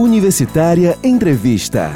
Universitária 0.00 0.98
Entrevista. 1.04 1.90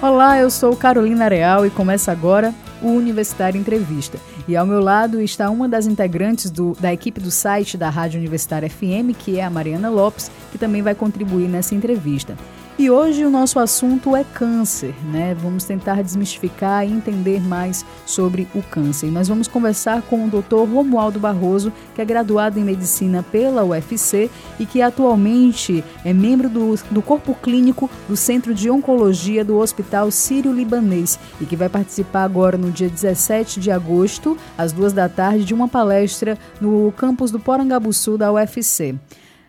Olá, 0.00 0.38
eu 0.38 0.50
sou 0.50 0.74
Carolina 0.74 1.28
Real 1.28 1.66
e 1.66 1.70
começa 1.70 2.10
agora 2.10 2.54
o 2.80 2.88
Universitário 2.88 3.60
Entrevista. 3.60 4.18
E 4.48 4.56
ao 4.56 4.64
meu 4.64 4.80
lado 4.80 5.20
está 5.20 5.50
uma 5.50 5.68
das 5.68 5.86
integrantes 5.86 6.50
do, 6.50 6.74
da 6.80 6.94
equipe 6.94 7.20
do 7.20 7.30
site 7.30 7.76
da 7.76 7.90
Rádio 7.90 8.18
Universitária 8.18 8.70
FM, 8.70 9.14
que 9.18 9.38
é 9.38 9.44
a 9.44 9.50
Mariana 9.50 9.90
Lopes, 9.90 10.30
que 10.50 10.56
também 10.56 10.80
vai 10.80 10.94
contribuir 10.94 11.46
nessa 11.46 11.74
entrevista. 11.74 12.38
E 12.80 12.90
hoje 12.90 13.26
o 13.26 13.30
nosso 13.30 13.58
assunto 13.58 14.16
é 14.16 14.24
câncer, 14.24 14.94
né? 15.12 15.36
Vamos 15.38 15.64
tentar 15.64 16.00
desmistificar 16.00 16.82
e 16.82 16.90
entender 16.90 17.38
mais 17.38 17.84
sobre 18.06 18.48
o 18.54 18.62
câncer. 18.62 19.10
Nós 19.10 19.28
vamos 19.28 19.46
conversar 19.46 20.00
com 20.00 20.24
o 20.24 20.30
Dr. 20.30 20.66
Romualdo 20.66 21.20
Barroso, 21.20 21.70
que 21.94 22.00
é 22.00 22.06
graduado 22.06 22.58
em 22.58 22.64
medicina 22.64 23.22
pela 23.22 23.62
UFC 23.62 24.30
e 24.58 24.64
que 24.64 24.80
atualmente 24.80 25.84
é 26.06 26.14
membro 26.14 26.48
do, 26.48 26.74
do 26.90 27.02
corpo 27.02 27.34
clínico 27.34 27.90
do 28.08 28.16
Centro 28.16 28.54
de 28.54 28.70
Oncologia 28.70 29.44
do 29.44 29.58
Hospital 29.58 30.10
Sírio-Libanês 30.10 31.18
e 31.38 31.44
que 31.44 31.56
vai 31.56 31.68
participar 31.68 32.24
agora 32.24 32.56
no 32.56 32.70
dia 32.70 32.88
17 32.88 33.60
de 33.60 33.70
agosto, 33.70 34.38
às 34.56 34.72
duas 34.72 34.94
da 34.94 35.06
tarde, 35.06 35.44
de 35.44 35.52
uma 35.52 35.68
palestra 35.68 36.38
no 36.58 36.90
campus 36.96 37.30
do 37.30 37.38
Porangabuçu 37.38 38.16
da 38.16 38.32
UFC. 38.32 38.98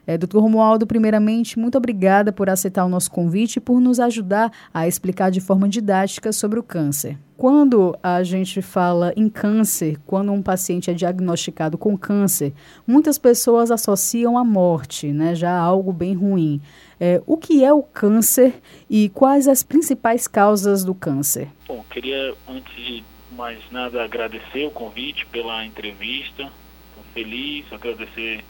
É, 0.05 0.18
doutor 0.18 0.41
Romualdo, 0.41 0.88
primeiramente, 0.88 1.60
muito 1.60 1.78
obrigada 1.78 2.32
por 2.32 2.50
aceitar 2.50 2.86
o 2.86 2.90
nosso 2.90 3.12
convite 3.12 3.58
e 3.58 3.59
por 3.62 3.80
nos 3.80 4.00
ajudar 4.00 4.52
a 4.73 4.88
explicar 4.88 5.30
de 5.30 5.40
forma 5.40 5.70
didática 5.70 6.32
sobre 6.32 6.59
o 6.59 6.64
câncer. 6.64 7.18
Quando 7.38 7.98
a 8.03 8.22
gente 8.23 8.62
fala 8.62 9.14
em 9.16 9.28
câncer, 9.28 9.98
quando 10.06 10.31
um 10.31 10.44
paciente 10.44 10.92
é 10.92 10.94
diagnosticado 10.94 11.78
com 11.78 11.98
câncer, 11.98 12.53
muitas 12.86 13.17
pessoas 13.17 13.72
associam 13.72 14.38
a 14.38 14.44
morte, 14.44 15.08
né, 15.08 15.34
já 15.34 15.58
algo 15.58 15.92
bem 15.92 16.14
ruim. 16.14 16.62
É, 17.00 17.22
o 17.25 17.38
que 17.38 17.64
é 17.64 17.73
o 17.73 17.81
câncer 17.81 18.53
e 18.88 19.09
quais 19.09 19.47
as 19.47 19.64
principais 19.64 20.28
causas 20.28 20.84
do 20.84 20.94
câncer? 20.94 21.47
Bom, 21.68 21.84
queria, 21.90 22.36
antes 22.47 22.75
de 22.75 23.03
mais 23.31 23.59
nada, 23.72 24.03
agradecer 24.03 24.68
o 24.68 24.72
convite 24.72 25.25
pela 25.25 25.66
entrevista. 25.66 26.44
Estou 26.44 27.03
feliz, 27.12 27.66
agradecer 27.73 28.44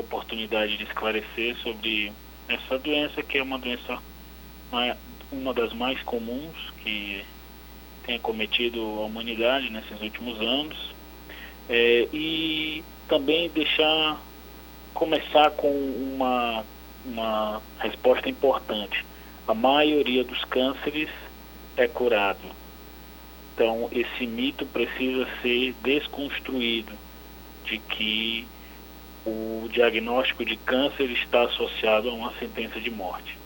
oportunidade 0.00 0.76
de 0.76 0.84
esclarecer 0.84 1.56
sobre 1.58 2.12
essa 2.48 2.78
doença 2.78 3.22
que 3.22 3.38
é 3.38 3.42
uma 3.42 3.58
doença 3.58 3.98
uma 5.32 5.54
das 5.54 5.72
mais 5.72 6.00
comuns 6.02 6.56
que 6.82 7.24
tem 8.04 8.16
acometido 8.16 8.80
a 8.80 9.04
humanidade 9.04 9.70
nesses 9.70 10.00
últimos 10.00 10.40
anos. 10.40 10.94
É, 11.68 12.08
e 12.12 12.84
também 13.08 13.50
deixar 13.50 14.20
começar 14.94 15.50
com 15.50 15.70
uma 15.70 16.64
uma 17.04 17.62
resposta 17.78 18.28
importante. 18.28 19.04
A 19.46 19.54
maioria 19.54 20.24
dos 20.24 20.44
cânceres 20.44 21.08
é 21.76 21.86
curado. 21.86 22.48
Então 23.54 23.88
esse 23.92 24.26
mito 24.26 24.66
precisa 24.66 25.26
ser 25.40 25.74
desconstruído 25.82 26.92
de 27.64 27.78
que 27.78 28.46
o 29.26 29.68
diagnóstico 29.72 30.44
de 30.44 30.56
câncer 30.56 31.10
está 31.10 31.42
associado 31.42 32.08
a 32.08 32.12
uma 32.12 32.32
sentença 32.38 32.80
de 32.80 32.90
morte. 32.90 33.36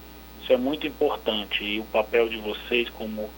Isso 0.43 0.53
é 0.53 0.57
muito 0.57 0.87
importante 0.87 1.65
e 1.65 1.81
o 1.81 1.85
papel 1.85 2.29
de 2.29 2.37
vocês 2.37 2.89
como 2.91 3.31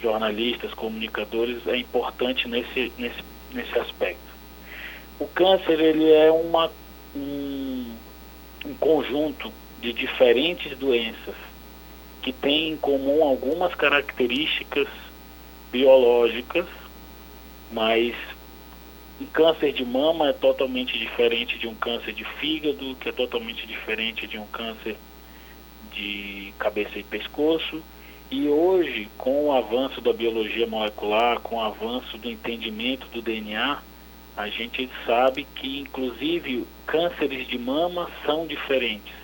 jornalistas, 0.00 0.72
comunicadores 0.74 1.66
é 1.66 1.76
importante 1.76 2.48
nesse, 2.48 2.90
nesse, 2.98 3.22
nesse 3.52 3.78
aspecto. 3.78 4.34
O 5.18 5.26
câncer 5.28 5.78
ele 5.80 6.10
é 6.10 6.30
uma, 6.30 6.70
um, 7.14 7.94
um 8.66 8.74
conjunto 8.74 9.52
de 9.80 9.92
diferentes 9.92 10.76
doenças 10.78 11.34
que 12.22 12.32
têm 12.32 12.70
em 12.72 12.76
comum 12.76 13.22
algumas 13.22 13.74
características 13.74 14.88
biológicas, 15.70 16.66
mas 17.70 18.14
um 19.20 19.26
câncer 19.26 19.72
de 19.72 19.84
mama 19.84 20.28
é 20.28 20.32
totalmente 20.32 20.98
diferente 20.98 21.58
de 21.58 21.68
um 21.68 21.74
câncer 21.74 22.12
de 22.12 22.24
fígado, 22.24 22.96
que 22.96 23.08
é 23.08 23.12
totalmente 23.12 23.66
diferente 23.66 24.26
de 24.26 24.38
um 24.38 24.46
câncer 24.46 24.96
de 25.92 26.52
cabeça 26.58 26.98
e 26.98 27.04
pescoço. 27.04 27.82
E 28.30 28.48
hoje, 28.48 29.08
com 29.16 29.46
o 29.46 29.52
avanço 29.52 30.00
da 30.00 30.12
biologia 30.12 30.66
molecular, 30.66 31.38
com 31.40 31.56
o 31.56 31.60
avanço 31.60 32.18
do 32.18 32.28
entendimento 32.28 33.06
do 33.08 33.22
DNA, 33.22 33.80
a 34.36 34.48
gente 34.48 34.90
sabe 35.06 35.46
que, 35.54 35.78
inclusive, 35.78 36.66
cânceres 36.84 37.46
de 37.46 37.56
mama 37.56 38.10
são 38.26 38.46
diferentes. 38.46 39.14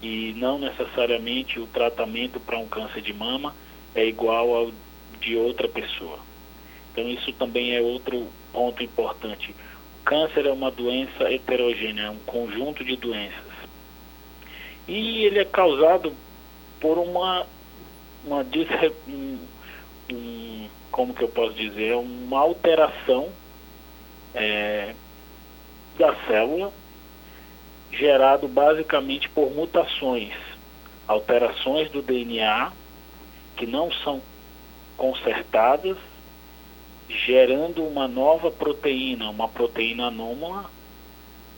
E 0.00 0.32
não 0.36 0.58
necessariamente 0.58 1.58
o 1.58 1.66
tratamento 1.66 2.38
para 2.38 2.58
um 2.58 2.68
câncer 2.68 3.02
de 3.02 3.12
mama 3.12 3.54
é 3.94 4.06
igual 4.06 4.54
ao 4.54 4.72
de 5.20 5.36
outra 5.36 5.66
pessoa. 5.68 6.20
Então, 6.92 7.08
isso 7.08 7.32
também 7.32 7.74
é 7.74 7.80
outro 7.80 8.28
ponto 8.52 8.82
importante. 8.82 9.54
O 10.00 10.04
câncer 10.04 10.46
é 10.46 10.52
uma 10.52 10.70
doença 10.70 11.32
heterogênea, 11.32 12.02
é 12.02 12.10
um 12.10 12.18
conjunto 12.18 12.84
de 12.84 12.96
doenças. 12.96 13.52
E 14.86 15.24
ele 15.24 15.38
é 15.38 15.44
causado 15.44 16.12
por 16.80 16.98
uma, 16.98 17.46
uma 18.24 18.44
um, 19.08 19.38
um, 20.12 20.68
como 20.90 21.14
que 21.14 21.22
eu 21.22 21.28
posso 21.28 21.54
dizer, 21.54 21.94
uma 21.94 22.40
alteração 22.40 23.30
é, 24.34 24.94
da 25.98 26.14
célula, 26.26 26.72
gerado 27.92 28.48
basicamente 28.48 29.28
por 29.28 29.50
mutações, 29.52 30.34
alterações 31.06 31.90
do 31.90 32.02
DNA 32.02 32.72
que 33.56 33.66
não 33.66 33.92
são 33.92 34.20
consertadas 34.96 35.96
gerando 37.26 37.84
uma 37.84 38.08
nova 38.08 38.50
proteína, 38.50 39.30
uma 39.30 39.48
proteína 39.48 40.06
anômala, 40.06 40.70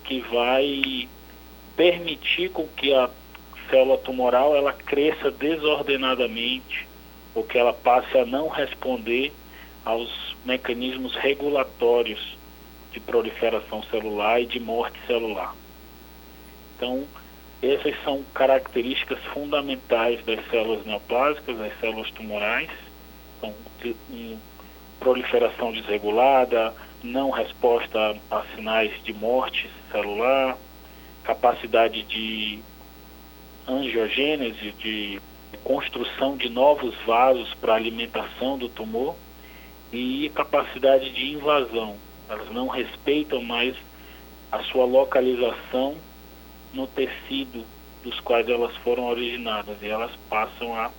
que 0.05 0.21
vai 0.21 1.09
permitir 1.77 2.51
com 2.51 2.67
que 2.69 2.93
a 2.93 3.09
célula 3.71 3.99
tumoral 3.99 4.55
ela 4.55 4.73
cresça 4.73 5.31
desordenadamente, 5.31 6.87
ou 7.35 7.43
que 7.43 7.59
ela 7.59 7.73
passe 7.73 8.17
a 8.19 8.25
não 8.25 8.49
responder 8.49 9.33
aos 9.85 10.37
mecanismos 10.45 11.15
regulatórios 11.17 12.37
de 12.93 13.01
proliferação 13.01 13.83
celular 13.85 14.41
e 14.41 14.47
de 14.47 14.61
morte 14.61 14.99
celular. 15.07 15.55
Então, 16.77 17.05
essas 17.63 17.95
são 18.05 18.23
características 18.35 19.19
fundamentais 19.33 20.25
das 20.25 20.47
células 20.49 20.85
neoplásicas, 20.87 21.57
das 21.59 21.79
células 21.81 22.11
tumorais. 22.13 22.71
Então, 23.39 23.55
um 24.11 24.39
proliferação 25.05 25.71
desregulada, 25.71 26.75
não 27.03 27.29
resposta 27.29 28.17
a, 28.31 28.43
sinais 28.57 28.91
de 29.05 29.13
morte 29.13 29.71
celular, 29.93 30.57
capacidade 31.23 32.03
de 32.05 32.59
angiogênese, 33.69 34.73
de 34.73 35.21
construção 35.63 36.39
de 36.39 36.49
novos 36.49 36.95
vasos 37.07 37.53
para 37.55 37.75
alimentação 37.75 38.57
do 38.57 38.71
tumor 38.71 39.15
e 39.93 40.33
capacidade 40.35 41.11
de 41.11 41.33
invasão. 41.35 41.97
Elas 42.27 42.51
não 42.51 42.67
respeitam 42.67 43.43
mais 43.43 43.77
a 44.51 44.63
sua 44.65 44.87
localização 44.87 45.97
no 46.73 46.87
tecido 46.87 47.63
dos 48.03 48.19
quais 48.21 48.49
elas 48.49 48.75
foram 48.79 49.05
originadas 49.05 49.77
e 49.83 49.87
elas 49.87 50.13
passam 50.31 50.75
a 50.75 50.91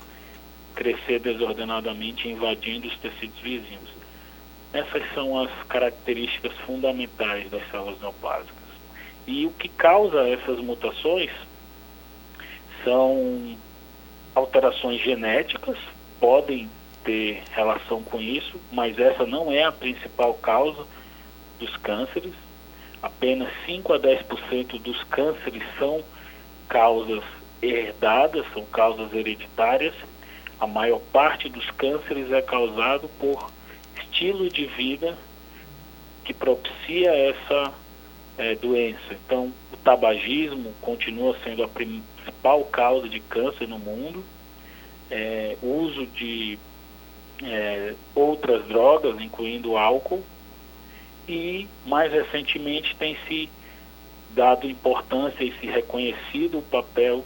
crescer 0.75 1.19
desordenadamente, 1.19 2.27
invadindo 2.27 2.87
os 2.87 2.97
tecidos 2.99 3.39
vizinhos. 3.39 4.04
Essas 4.73 5.03
são 5.13 5.41
as 5.41 5.51
características 5.67 6.53
fundamentais 6.65 7.49
das 7.49 7.61
células 7.69 7.99
neoplásicas. 7.99 8.65
E 9.25 9.45
o 9.45 9.51
que 9.51 9.69
causa 9.69 10.27
essas 10.27 10.59
mutações 10.59 11.31
são 12.83 13.57
alterações 14.35 15.01
genéticas, 15.01 15.77
podem 16.19 16.69
ter 17.03 17.41
relação 17.51 18.03
com 18.03 18.19
isso, 18.19 18.59
mas 18.71 18.99
essa 18.99 19.25
não 19.25 19.51
é 19.51 19.63
a 19.63 19.71
principal 19.71 20.33
causa 20.35 20.85
dos 21.59 21.75
cânceres. 21.77 22.33
Apenas 23.01 23.49
5 23.65 23.93
a 23.93 23.99
10% 23.99 24.81
dos 24.81 25.03
cânceres 25.05 25.63
são 25.79 26.03
causas 26.67 27.23
herdadas, 27.61 28.45
são 28.53 28.65
causas 28.65 29.13
hereditárias 29.13 29.93
a 30.59 30.65
maior 30.65 30.99
parte 31.11 31.49
dos 31.49 31.69
cânceres 31.71 32.31
é 32.31 32.41
causado 32.41 33.09
por 33.19 33.51
estilo 34.15 34.49
de 34.49 34.65
vida 34.65 35.17
que 36.23 36.33
propicia 36.33 37.11
essa 37.13 37.73
é, 38.37 38.55
doença. 38.55 39.13
Então, 39.25 39.51
o 39.71 39.77
tabagismo 39.77 40.73
continua 40.81 41.37
sendo 41.43 41.63
a 41.63 41.67
principal 41.67 42.63
causa 42.63 43.09
de 43.09 43.19
câncer 43.19 43.67
no 43.67 43.77
mundo. 43.77 44.23
É, 45.11 45.57
o 45.61 45.67
uso 45.67 46.05
de 46.07 46.57
é, 47.43 47.93
outras 48.15 48.65
drogas, 48.67 49.19
incluindo 49.21 49.77
álcool, 49.77 50.23
e 51.27 51.67
mais 51.85 52.11
recentemente 52.11 52.95
tem 52.95 53.17
se 53.27 53.49
dado 54.31 54.69
importância 54.69 55.43
e 55.43 55.53
se 55.59 55.67
reconhecido 55.67 56.59
o 56.59 56.63
papel 56.63 57.23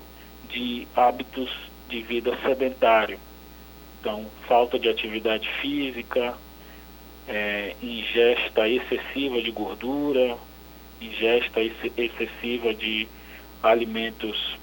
de 0.50 0.88
hábitos 0.96 1.50
de 1.88 2.02
vida 2.02 2.36
sedentário. 2.42 3.20
Então, 4.00 4.26
falta 4.48 4.80
de 4.80 4.90
atividade 4.90 5.48
física, 5.62 6.36
é, 7.30 7.76
ingesta 7.82 8.68
excessiva 8.68 9.40
de 9.42 9.52
gordura, 9.52 10.36
ingesta 11.00 11.62
excessiva 11.62 12.74
de 12.74 13.08
alimentos 13.62 14.58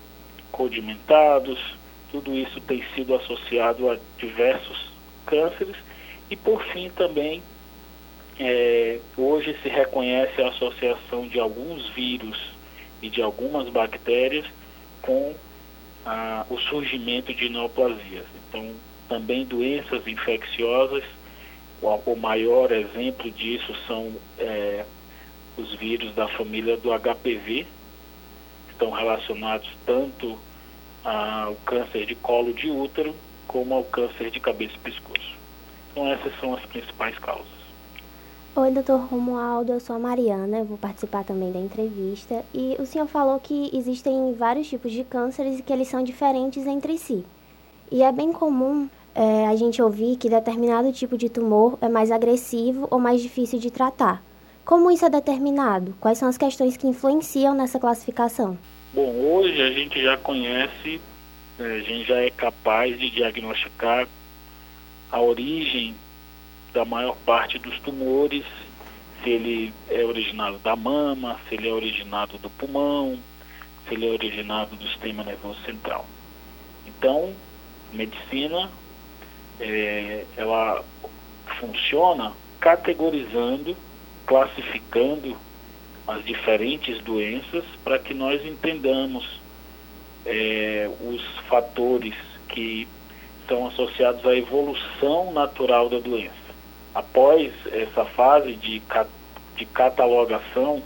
condimentados, 0.50 1.58
tudo 2.10 2.36
isso 2.36 2.60
tem 2.60 2.84
sido 2.94 3.14
associado 3.14 3.88
a 3.88 3.96
diversos 4.18 4.90
cânceres 5.24 5.76
e 6.28 6.34
por 6.36 6.62
fim 6.64 6.90
também 6.90 7.42
é, 8.38 8.98
hoje 9.16 9.56
se 9.62 9.68
reconhece 9.68 10.42
a 10.42 10.48
associação 10.48 11.28
de 11.28 11.38
alguns 11.38 11.88
vírus 11.90 12.36
e 13.00 13.08
de 13.08 13.22
algumas 13.22 13.68
bactérias 13.68 14.44
com 15.02 15.34
a, 16.04 16.44
o 16.50 16.58
surgimento 16.58 17.32
de 17.32 17.48
neoplasias. 17.48 18.26
Então, 18.48 18.74
também 19.08 19.44
doenças 19.44 20.06
infecciosas, 20.06 21.04
o, 21.82 22.16
maior 22.16 22.72
exemplo 22.72 23.30
disso 23.30 23.74
são 23.86 24.12
é, 24.38 24.84
os 25.56 25.74
vírus 25.74 26.14
da 26.14 26.28
família 26.28 26.76
do 26.76 26.90
HPV, 26.90 27.66
que 28.66 28.72
estão 28.72 28.90
relacionados 28.90 29.68
tanto 29.84 30.38
ao 31.04 31.54
câncer 31.64 32.06
de 32.06 32.14
colo 32.14 32.52
de 32.52 32.70
útero 32.70 33.14
como 33.46 33.74
ao 33.74 33.84
câncer 33.84 34.30
de 34.30 34.40
cabeça 34.40 34.74
e 34.74 34.78
pescoço. 34.78 35.36
Então 35.92 36.08
essas 36.08 36.38
são 36.40 36.54
as 36.54 36.64
principais 36.66 37.18
causas. 37.18 37.56
Oi, 38.54 38.70
doutor 38.70 39.00
Romualdo, 39.00 39.72
eu 39.72 39.80
sou 39.80 39.96
a 39.96 39.98
Mariana, 39.98 40.58
eu 40.58 40.64
vou 40.64 40.78
participar 40.78 41.24
também 41.24 41.52
da 41.52 41.58
entrevista. 41.58 42.42
E 42.54 42.74
o 42.78 42.86
senhor 42.86 43.06
falou 43.06 43.38
que 43.38 43.70
existem 43.76 44.34
vários 44.34 44.66
tipos 44.66 44.92
de 44.92 45.04
cânceres 45.04 45.58
e 45.58 45.62
que 45.62 45.70
eles 45.70 45.88
são 45.88 46.02
diferentes 46.02 46.66
entre 46.66 46.96
si. 46.96 47.22
E 47.90 48.02
é 48.02 48.10
bem 48.10 48.32
comum 48.32 48.88
é, 49.16 49.46
a 49.46 49.56
gente 49.56 49.80
ouvir 49.80 50.16
que 50.16 50.28
determinado 50.28 50.92
tipo 50.92 51.16
de 51.16 51.30
tumor 51.30 51.78
é 51.80 51.88
mais 51.88 52.10
agressivo 52.10 52.86
ou 52.90 52.98
mais 52.98 53.22
difícil 53.22 53.58
de 53.58 53.70
tratar. 53.70 54.22
Como 54.62 54.90
isso 54.90 55.06
é 55.06 55.10
determinado? 55.10 55.94
Quais 55.98 56.18
são 56.18 56.28
as 56.28 56.36
questões 56.36 56.76
que 56.76 56.86
influenciam 56.86 57.54
nessa 57.54 57.80
classificação? 57.80 58.58
Bom, 58.92 59.10
hoje 59.10 59.62
a 59.62 59.70
gente 59.70 60.02
já 60.02 60.18
conhece, 60.18 61.00
é, 61.58 61.62
a 61.62 61.80
gente 61.80 62.06
já 62.06 62.16
é 62.16 62.30
capaz 62.30 62.98
de 62.98 63.08
diagnosticar 63.08 64.06
a 65.10 65.20
origem 65.20 65.94
da 66.74 66.84
maior 66.84 67.16
parte 67.24 67.58
dos 67.58 67.78
tumores, 67.80 68.44
se 69.24 69.30
ele 69.30 69.72
é 69.88 70.04
originado 70.04 70.58
da 70.58 70.76
mama, 70.76 71.40
se 71.48 71.54
ele 71.54 71.68
é 71.68 71.72
originado 71.72 72.36
do 72.36 72.50
pulmão, 72.50 73.18
se 73.88 73.94
ele 73.94 74.06
é 74.06 74.10
originado 74.10 74.76
do 74.76 74.86
sistema 74.88 75.24
nervoso 75.24 75.58
central. 75.64 76.04
Então, 76.86 77.32
medicina, 77.94 78.68
é, 79.60 80.24
ela 80.36 80.84
funciona 81.58 82.32
categorizando, 82.60 83.76
classificando 84.26 85.36
as 86.06 86.24
diferentes 86.24 87.02
doenças 87.02 87.64
para 87.82 87.98
que 87.98 88.14
nós 88.14 88.44
entendamos 88.44 89.40
é, 90.24 90.90
os 91.00 91.22
fatores 91.48 92.14
que 92.48 92.86
estão 93.40 93.66
associados 93.68 94.24
à 94.26 94.34
evolução 94.34 95.32
natural 95.32 95.88
da 95.88 95.98
doença. 95.98 96.34
Após 96.94 97.52
essa 97.72 98.04
fase 98.04 98.54
de, 98.54 98.82
de 99.56 99.66
catalogação 99.66 100.82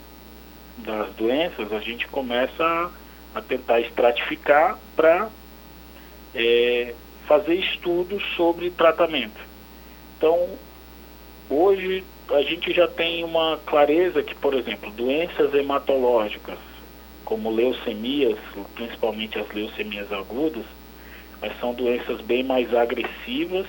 das 0.78 1.14
doenças, 1.14 1.72
a 1.72 1.80
gente 1.80 2.06
começa 2.08 2.62
a, 2.62 2.90
a 3.38 3.42
tentar 3.42 3.80
estratificar 3.80 4.78
para 4.96 5.28
é, 6.34 6.94
fazer 7.30 7.54
estudos 7.54 8.20
sobre 8.34 8.72
tratamento. 8.72 9.38
Então, 10.18 10.48
hoje 11.48 12.02
a 12.28 12.42
gente 12.42 12.72
já 12.72 12.88
tem 12.88 13.22
uma 13.22 13.56
clareza 13.64 14.20
que, 14.20 14.34
por 14.34 14.52
exemplo, 14.52 14.90
doenças 14.90 15.54
hematológicas, 15.54 16.58
como 17.24 17.48
leucemias, 17.48 18.36
principalmente 18.74 19.38
as 19.38 19.48
leucemias 19.52 20.12
agudas, 20.12 20.64
são 21.60 21.72
doenças 21.72 22.20
bem 22.20 22.42
mais 22.42 22.74
agressivas 22.74 23.66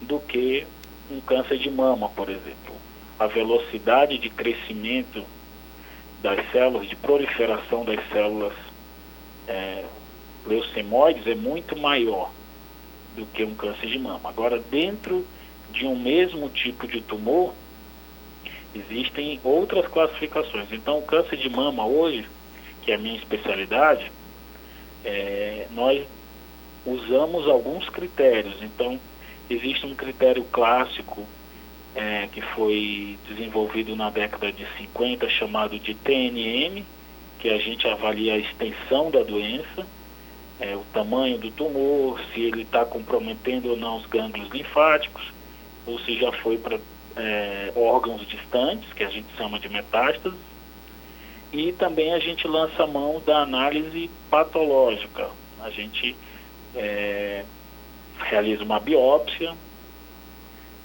do 0.00 0.20
que 0.20 0.64
um 1.10 1.20
câncer 1.20 1.58
de 1.58 1.72
mama, 1.72 2.08
por 2.10 2.28
exemplo. 2.28 2.76
A 3.18 3.26
velocidade 3.26 4.18
de 4.18 4.30
crescimento 4.30 5.24
das 6.22 6.48
células, 6.52 6.88
de 6.88 6.94
proliferação 6.94 7.84
das 7.84 7.98
células 8.10 8.54
é, 9.48 9.84
leucemoides 10.46 11.26
é 11.26 11.34
muito 11.34 11.76
maior 11.76 12.37
do 13.18 13.26
que 13.26 13.44
um 13.44 13.54
câncer 13.54 13.88
de 13.88 13.98
mama. 13.98 14.28
Agora, 14.28 14.58
dentro 14.70 15.26
de 15.70 15.84
um 15.86 15.98
mesmo 15.98 16.48
tipo 16.48 16.86
de 16.86 17.00
tumor, 17.00 17.52
existem 18.74 19.40
outras 19.42 19.86
classificações. 19.88 20.70
Então, 20.72 20.98
o 20.98 21.02
câncer 21.02 21.36
de 21.36 21.48
mama 21.48 21.84
hoje, 21.84 22.26
que 22.82 22.92
é 22.92 22.94
a 22.94 22.98
minha 22.98 23.16
especialidade, 23.16 24.10
é, 25.04 25.66
nós 25.72 26.06
usamos 26.86 27.46
alguns 27.48 27.88
critérios. 27.88 28.62
Então, 28.62 28.98
existe 29.50 29.84
um 29.84 29.94
critério 29.94 30.44
clássico 30.44 31.26
é, 31.94 32.28
que 32.32 32.40
foi 32.40 33.18
desenvolvido 33.28 33.96
na 33.96 34.10
década 34.10 34.52
de 34.52 34.66
50 34.78 35.28
chamado 35.28 35.78
de 35.78 35.94
TNM, 35.94 36.84
que 37.38 37.48
a 37.50 37.58
gente 37.58 37.86
avalia 37.86 38.34
a 38.34 38.38
extensão 38.38 39.10
da 39.10 39.22
doença, 39.22 39.86
é, 40.60 40.76
o 40.76 40.84
tamanho 40.92 41.38
do 41.38 41.50
tumor, 41.50 42.20
se 42.32 42.40
ele 42.40 42.62
está 42.62 42.84
comprometendo 42.84 43.70
ou 43.70 43.76
não 43.76 43.98
os 43.98 44.06
gânglios 44.06 44.48
linfáticos, 44.50 45.32
ou 45.86 45.98
se 46.00 46.18
já 46.18 46.32
foi 46.32 46.58
para 46.58 46.78
é, 47.16 47.72
órgãos 47.76 48.26
distantes, 48.26 48.92
que 48.92 49.04
a 49.04 49.10
gente 49.10 49.28
chama 49.36 49.58
de 49.58 49.68
metástases, 49.68 50.38
e 51.52 51.72
também 51.72 52.12
a 52.12 52.18
gente 52.18 52.46
lança 52.46 52.82
a 52.82 52.86
mão 52.86 53.22
da 53.24 53.38
análise 53.38 54.10
patológica. 54.30 55.30
A 55.60 55.70
gente 55.70 56.14
é, 56.74 57.44
realiza 58.18 58.62
uma 58.62 58.78
biópsia, 58.78 59.54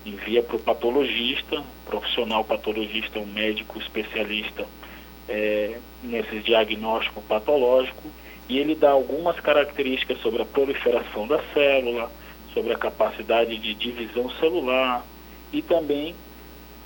envia 0.06 0.42
para 0.42 0.56
o 0.56 0.60
patologista, 0.60 1.64
profissional 1.86 2.44
patologista, 2.44 3.20
um 3.20 3.26
médico 3.26 3.80
especialista 3.80 4.66
é, 5.28 5.78
nesse 6.02 6.40
diagnóstico 6.40 7.22
patológico, 7.22 8.04
e 8.50 8.60
ele 8.60 8.76
dá 8.76 8.92
algumas 8.92 9.40
características 9.40 10.20
sobre 10.20 10.42
a 10.42 10.46
proliferação 10.46 11.28
da 11.28 11.42
célula, 11.54 12.12
sobre 12.54 12.74
a 12.74 12.78
capacidade 12.78 13.58
de 13.58 13.74
divisão 13.74 14.30
celular 14.32 15.06
e 15.52 15.62
também 15.62 16.16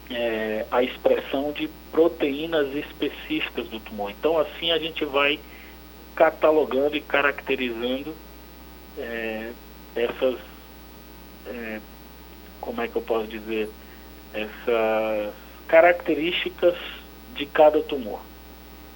é, 0.10 0.66
a 0.72 0.84
expressão 0.84 1.52
de 1.52 1.70
proteínas 1.92 2.74
específicas 2.74 3.68
do 3.68 3.80
tumor. 3.80 4.12
Então, 4.12 4.38
assim 4.38 4.72
a 4.72 4.78
gente 4.78 5.04
vai 5.04 5.40
catalogando 6.16 6.96
e 6.96 7.02
caracterizando 7.02 8.16
é, 8.98 9.52
essas, 9.96 10.38
é, 11.48 11.80
como 12.62 12.82
é 12.82 12.88
que 12.88 12.96
eu 12.96 13.02
posso 13.02 13.28
dizer, 13.28 13.70
essas 14.34 15.34
características 15.68 16.76
de 17.36 17.46
cada 17.46 17.82
tumor. 17.82 18.22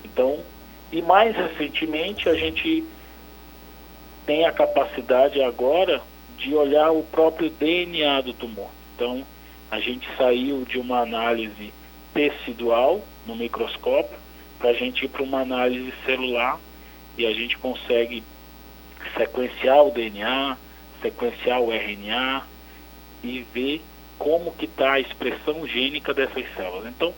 Então, 0.03 0.39
e 0.91 1.01
mais 1.01 1.35
recentemente 1.35 2.27
a 2.27 2.35
gente 2.35 2.83
tem 4.25 4.45
a 4.45 4.51
capacidade 4.51 5.41
agora 5.41 6.01
de 6.37 6.53
olhar 6.53 6.91
o 6.91 7.03
próprio 7.03 7.49
DNA 7.49 8.21
do 8.21 8.33
tumor. 8.33 8.69
Então, 8.95 9.23
a 9.69 9.79
gente 9.79 10.07
saiu 10.17 10.65
de 10.65 10.77
uma 10.77 10.99
análise 10.99 11.73
tecidual 12.13 13.01
no 13.25 13.35
microscópio 13.35 14.17
para 14.59 14.71
a 14.71 14.73
gente 14.73 15.05
ir 15.05 15.07
para 15.07 15.23
uma 15.23 15.41
análise 15.41 15.93
celular 16.05 16.59
e 17.17 17.25
a 17.25 17.33
gente 17.33 17.57
consegue 17.57 18.23
sequenciar 19.17 19.83
o 19.85 19.91
DNA, 19.91 20.57
sequenciar 21.01 21.61
o 21.61 21.71
RNA 21.71 22.43
e 23.23 23.45
ver 23.53 23.81
como 24.19 24.51
que 24.51 24.65
está 24.65 24.93
a 24.93 24.99
expressão 24.99 25.65
gênica 25.65 26.13
dessas 26.13 26.45
células. 26.55 26.87
Então, 26.87 27.13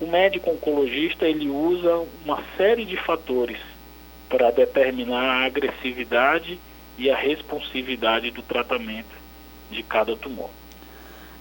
o 0.00 0.06
médico 0.06 0.50
oncologista 0.50 1.26
ele 1.26 1.48
usa 1.48 2.04
uma 2.24 2.42
série 2.56 2.84
de 2.84 2.96
fatores 2.96 3.58
para 4.28 4.50
determinar 4.50 5.22
a 5.22 5.44
agressividade 5.46 6.58
e 6.96 7.10
a 7.10 7.16
responsividade 7.16 8.30
do 8.30 8.42
tratamento 8.42 9.14
de 9.70 9.82
cada 9.82 10.16
tumor. 10.16 10.50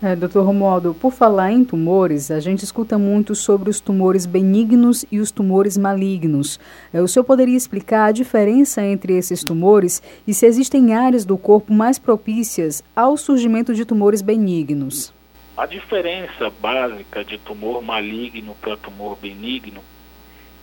É, 0.02 0.16
doutor 0.16 0.46
Romualdo, 0.46 0.94
por 0.94 1.12
falar 1.12 1.52
em 1.52 1.66
tumores, 1.66 2.32
a 2.32 2.40
gente 2.40 2.64
escuta 2.64 2.98
muito 2.98 3.36
sobre 3.36 3.70
os 3.70 3.82
tumores 3.82 4.26
benignos 4.26 5.06
e 5.12 5.20
os 5.20 5.30
tumores 5.30 5.78
malignos. 5.78 6.58
É, 6.94 7.02
o 7.02 7.08
senhor 7.08 7.26
poderia 7.26 7.58
explicar 7.58 8.06
a 8.06 8.12
diferença 8.14 8.82
entre 8.82 9.18
esses 9.18 9.44
tumores 9.44 10.02
e 10.26 10.34
se 10.34 10.46
existem 10.46 10.94
áreas 10.94 11.26
do 11.26 11.38
corpo 11.38 11.74
mais 11.74 12.00
propícias 12.00 12.82
ao 12.96 13.18
surgimento 13.18 13.74
de 13.74 13.84
tumores 13.84 14.22
benignos? 14.22 15.14
A 15.60 15.66
diferença 15.66 16.50
básica 16.50 17.22
de 17.22 17.38
tumor 17.38 17.82
maligno 17.82 18.56
para 18.62 18.78
tumor 18.78 19.18
benigno, 19.18 19.84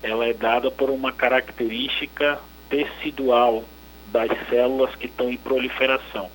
ela 0.03 0.25
é 0.25 0.33
dada 0.33 0.71
por 0.71 0.89
uma 0.89 1.13
característica 1.13 2.41
tecidual 2.71 3.63
das 4.07 4.31
células 4.49 4.95
que 4.95 5.05
estão 5.05 5.31
em 5.31 5.37
proliferação. 5.37 6.31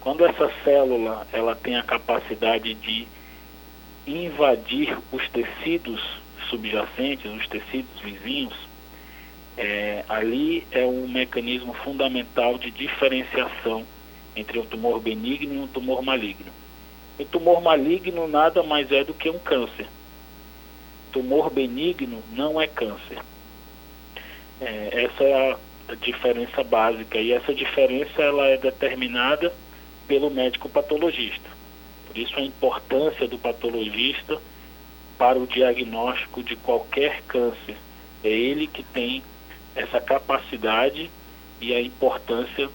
Quando 0.00 0.26
essa 0.26 0.50
célula 0.64 1.24
ela 1.32 1.54
tem 1.54 1.76
a 1.76 1.84
capacidade 1.84 2.74
de 2.74 3.06
invadir 4.04 4.98
os 5.12 5.28
tecidos 5.28 6.02
subjacentes, 6.50 7.30
os 7.30 7.46
tecidos 7.46 8.00
vizinhos, 8.00 8.58
é, 9.56 10.04
ali 10.08 10.66
é 10.72 10.84
um 10.84 11.06
mecanismo 11.06 11.74
fundamental 11.74 12.58
de 12.58 12.72
diferenciação 12.72 13.86
entre 14.34 14.58
um 14.58 14.66
tumor 14.66 14.98
benigno 14.98 15.54
e 15.54 15.58
um 15.58 15.68
tumor 15.68 16.02
maligno. 16.02 16.57
O 17.18 17.24
tumor 17.24 17.60
maligno 17.60 18.28
nada 18.28 18.62
mais 18.62 18.90
é 18.92 19.02
do 19.02 19.12
que 19.12 19.28
um 19.28 19.38
câncer. 19.38 19.86
Tumor 21.10 21.50
benigno 21.50 22.22
não 22.32 22.60
é 22.60 22.66
câncer. 22.66 23.18
É, 24.60 25.04
essa 25.04 25.24
é 25.24 25.56
a 25.88 25.94
diferença 25.96 26.62
básica 26.62 27.18
e 27.18 27.32
essa 27.32 27.54
diferença 27.54 28.22
ela 28.22 28.46
é 28.46 28.56
determinada 28.56 29.52
pelo 30.06 30.30
médico 30.30 30.68
patologista. 30.68 31.48
Por 32.06 32.16
isso 32.16 32.38
a 32.38 32.42
importância 32.42 33.26
do 33.26 33.38
patologista 33.38 34.40
para 35.16 35.38
o 35.38 35.46
diagnóstico 35.46 36.42
de 36.42 36.54
qualquer 36.56 37.22
câncer. 37.22 37.76
É 38.22 38.28
ele 38.28 38.66
que 38.66 38.82
tem 38.82 39.22
essa 39.74 40.00
capacidade 40.00 41.10
e 41.60 41.74
a 41.74 41.80
importância 41.80 42.68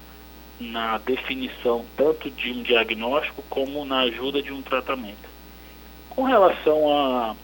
na 0.72 0.98
definição 0.98 1.86
tanto 1.96 2.30
de 2.30 2.52
um 2.52 2.64
diagnóstico 2.64 3.44
como 3.50 3.86
na 3.86 4.02
ajuda 4.02 4.42
de 4.42 4.52
um 4.52 4.62
tratamento. 4.62 5.30
Com 6.10 6.24
relação 6.24 6.90
a, 6.90 7.36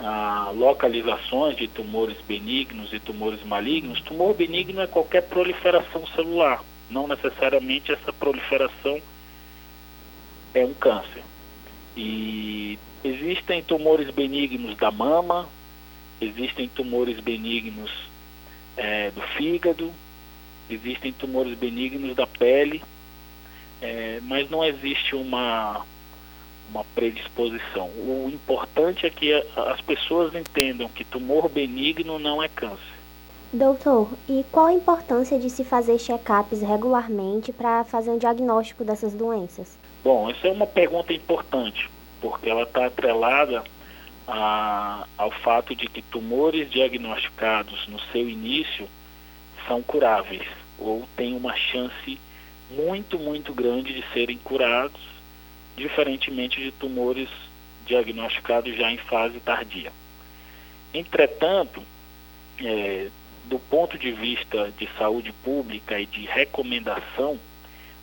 a 0.00 0.50
localizações 0.50 1.56
de 1.56 1.68
tumores 1.68 2.16
benignos 2.26 2.92
e 2.92 2.98
tumores 2.98 3.42
malignos, 3.44 4.00
tumor 4.00 4.34
benigno 4.34 4.80
é 4.80 4.86
qualquer 4.86 5.22
proliferação 5.22 6.06
celular 6.08 6.60
não 6.90 7.08
necessariamente 7.08 7.92
essa 7.92 8.12
proliferação 8.12 9.00
é 10.54 10.64
um 10.64 10.74
câncer. 10.74 11.22
E 11.96 12.78
existem 13.02 13.62
tumores 13.62 14.10
benignos 14.10 14.76
da 14.76 14.90
mama, 14.90 15.48
existem 16.20 16.68
tumores 16.68 17.18
benignos 17.20 17.90
é, 18.76 19.10
do 19.10 19.20
fígado, 19.20 19.92
existem 20.68 21.12
tumores 21.12 21.56
benignos 21.58 22.14
da 22.14 22.26
pele, 22.26 22.82
é, 23.80 24.20
mas 24.22 24.48
não 24.50 24.64
existe 24.64 25.14
uma, 25.14 25.84
uma 26.70 26.84
predisposição. 26.94 27.86
O 27.96 28.30
importante 28.32 29.06
é 29.06 29.10
que 29.10 29.32
as 29.32 29.80
pessoas 29.80 30.34
entendam 30.34 30.88
que 30.88 31.04
tumor 31.04 31.48
benigno 31.48 32.18
não 32.18 32.42
é 32.42 32.48
câncer. 32.48 32.94
Doutor, 33.52 34.10
e 34.28 34.44
qual 34.50 34.66
a 34.66 34.72
importância 34.72 35.38
de 35.38 35.48
se 35.48 35.62
fazer 35.62 35.98
check-ups 35.98 36.60
regularmente 36.60 37.52
para 37.52 37.84
fazer 37.84 38.10
um 38.10 38.18
diagnóstico 38.18 38.82
dessas 38.82 39.14
doenças? 39.14 39.78
Bom, 40.02 40.28
essa 40.28 40.48
é 40.48 40.50
uma 40.50 40.66
pergunta 40.66 41.12
importante, 41.12 41.88
porque 42.20 42.50
ela 42.50 42.64
está 42.64 42.86
atrelada 42.86 43.62
a, 44.26 45.06
ao 45.16 45.30
fato 45.30 45.74
de 45.74 45.86
que 45.86 46.02
tumores 46.02 46.68
diagnosticados 46.68 47.86
no 47.86 48.00
seu 48.10 48.28
início 48.28 48.88
são 49.66 49.82
curáveis 49.82 50.46
ou 50.78 51.06
têm 51.16 51.34
uma 51.34 51.54
chance 51.56 52.18
muito, 52.70 53.18
muito 53.18 53.52
grande 53.52 53.92
de 53.94 54.04
serem 54.12 54.38
curados, 54.38 55.00
diferentemente 55.76 56.60
de 56.60 56.72
tumores 56.72 57.28
diagnosticados 57.86 58.76
já 58.76 58.90
em 58.90 58.96
fase 58.96 59.38
tardia. 59.40 59.92
Entretanto, 60.92 61.82
é, 62.62 63.08
do 63.46 63.58
ponto 63.58 63.98
de 63.98 64.12
vista 64.12 64.72
de 64.78 64.88
saúde 64.96 65.32
pública 65.44 66.00
e 66.00 66.06
de 66.06 66.24
recomendação, 66.24 67.38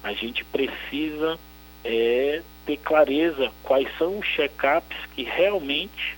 a 0.04 0.14
gente 0.14 0.44
precisa 0.46 1.40
é, 1.84 2.42
ter 2.66 2.78
clareza 2.78 3.52
quais 3.64 3.88
são 3.98 4.20
os 4.20 4.28
check-ups 4.28 4.98
que 5.16 5.24
realmente 5.24 6.18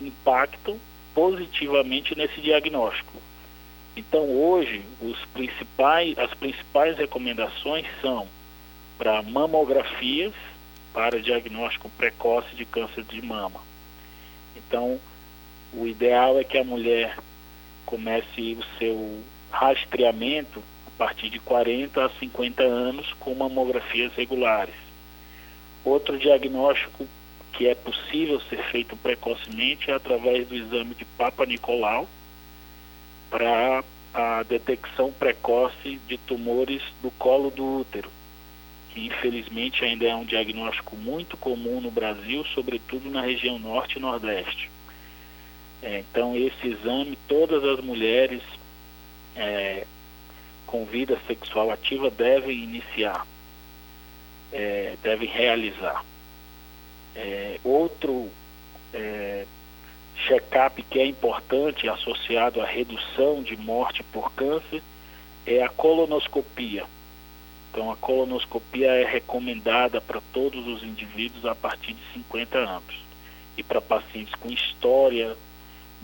impactam 0.00 0.78
positivamente 1.14 2.16
nesse 2.16 2.40
diagnóstico. 2.40 3.12
Então 3.96 4.28
hoje 4.30 4.82
principais, 5.32 6.18
as 6.18 6.32
principais 6.34 6.96
recomendações 6.96 7.86
são 8.00 8.28
para 8.98 9.22
mamografias 9.22 10.32
para 10.92 11.20
diagnóstico 11.20 11.90
precoce 11.90 12.54
de 12.54 12.64
câncer 12.64 13.02
de 13.04 13.20
mama. 13.22 13.60
Então 14.56 15.00
o 15.72 15.86
ideal 15.86 16.38
é 16.38 16.44
que 16.44 16.58
a 16.58 16.64
mulher 16.64 17.16
comece 17.86 18.56
o 18.58 18.78
seu 18.78 19.20
rastreamento 19.50 20.62
a 20.86 20.90
partir 20.96 21.30
de 21.30 21.38
40 21.40 22.04
a 22.04 22.10
50 22.10 22.62
anos 22.62 23.12
com 23.14 23.34
mamografias 23.34 24.12
regulares. 24.14 24.74
Outro 25.84 26.18
diagnóstico 26.18 27.06
que 27.52 27.66
é 27.66 27.74
possível 27.74 28.40
ser 28.42 28.62
feito 28.70 28.96
precocemente 28.96 29.90
é 29.90 29.94
através 29.94 30.46
do 30.46 30.54
exame 30.54 30.94
de 30.94 31.04
Papa 31.04 31.44
Nicolau 31.44 32.08
para 33.32 33.82
a 34.12 34.42
detecção 34.42 35.10
precoce 35.10 35.98
de 36.06 36.18
tumores 36.18 36.82
do 37.00 37.10
colo 37.12 37.50
do 37.50 37.80
útero, 37.80 38.10
que 38.90 39.06
infelizmente 39.06 39.82
ainda 39.82 40.04
é 40.06 40.14
um 40.14 40.24
diagnóstico 40.24 40.94
muito 40.96 41.34
comum 41.38 41.80
no 41.80 41.90
Brasil, 41.90 42.44
sobretudo 42.54 43.10
na 43.10 43.22
região 43.22 43.58
norte 43.58 43.96
e 43.96 44.00
nordeste. 44.00 44.70
É, 45.82 46.00
então, 46.00 46.36
esse 46.36 46.68
exame, 46.68 47.18
todas 47.26 47.64
as 47.64 47.82
mulheres 47.82 48.42
é, 49.34 49.86
com 50.66 50.84
vida 50.84 51.18
sexual 51.26 51.70
ativa 51.70 52.10
devem 52.10 52.62
iniciar, 52.62 53.26
é, 54.52 54.94
devem 55.02 55.28
realizar. 55.28 56.04
É, 57.16 57.58
outro 57.64 58.30
é, 58.92 59.46
check-up 60.16 60.82
que 60.82 60.98
é 60.98 61.06
importante, 61.06 61.88
associado 61.88 62.60
à 62.60 62.66
redução 62.66 63.42
de 63.42 63.56
morte 63.56 64.02
por 64.04 64.32
câncer, 64.32 64.82
é 65.46 65.62
a 65.62 65.68
colonoscopia. 65.68 66.84
Então, 67.70 67.90
a 67.90 67.96
colonoscopia 67.96 68.88
é 68.88 69.04
recomendada 69.04 70.00
para 70.00 70.20
todos 70.32 70.66
os 70.66 70.82
indivíduos 70.82 71.46
a 71.46 71.54
partir 71.54 71.94
de 71.94 72.02
50 72.12 72.58
anos. 72.58 73.02
E 73.56 73.62
para 73.62 73.80
pacientes 73.80 74.34
com 74.34 74.50
história 74.50 75.36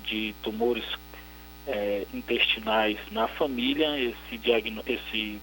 de 0.03 0.35
tumores 0.43 0.85
é, 1.67 2.07
intestinais 2.15 2.99
na 3.13 3.29
família, 3.29 3.99
esse, 3.99 4.41
esse 4.87 5.41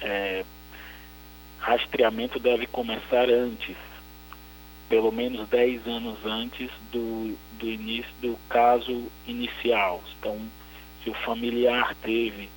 é, 0.00 0.44
rastreamento 1.58 2.38
deve 2.38 2.66
começar 2.66 3.30
antes, 3.30 3.76
pelo 4.94 5.10
menos 5.10 5.48
10 5.48 5.88
anos 5.88 6.24
antes 6.24 6.70
do, 6.92 7.36
do 7.58 7.66
início 7.68 8.12
do 8.22 8.38
caso 8.48 9.10
inicial. 9.26 10.00
Então, 10.16 10.38
se 11.02 11.10
o 11.10 11.14
familiar 11.14 11.96
teve 11.96 12.48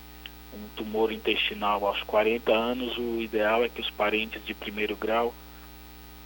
um 0.53 0.67
tumor 0.75 1.11
intestinal 1.11 1.83
aos 1.83 2.03
40 2.03 2.53
anos, 2.53 2.95
o 2.95 3.19
ideal 3.19 3.63
é 3.63 3.69
que 3.69 3.81
os 3.81 3.89
parentes 3.89 4.45
de 4.45 4.53
primeiro 4.53 4.95
grau 4.95 5.33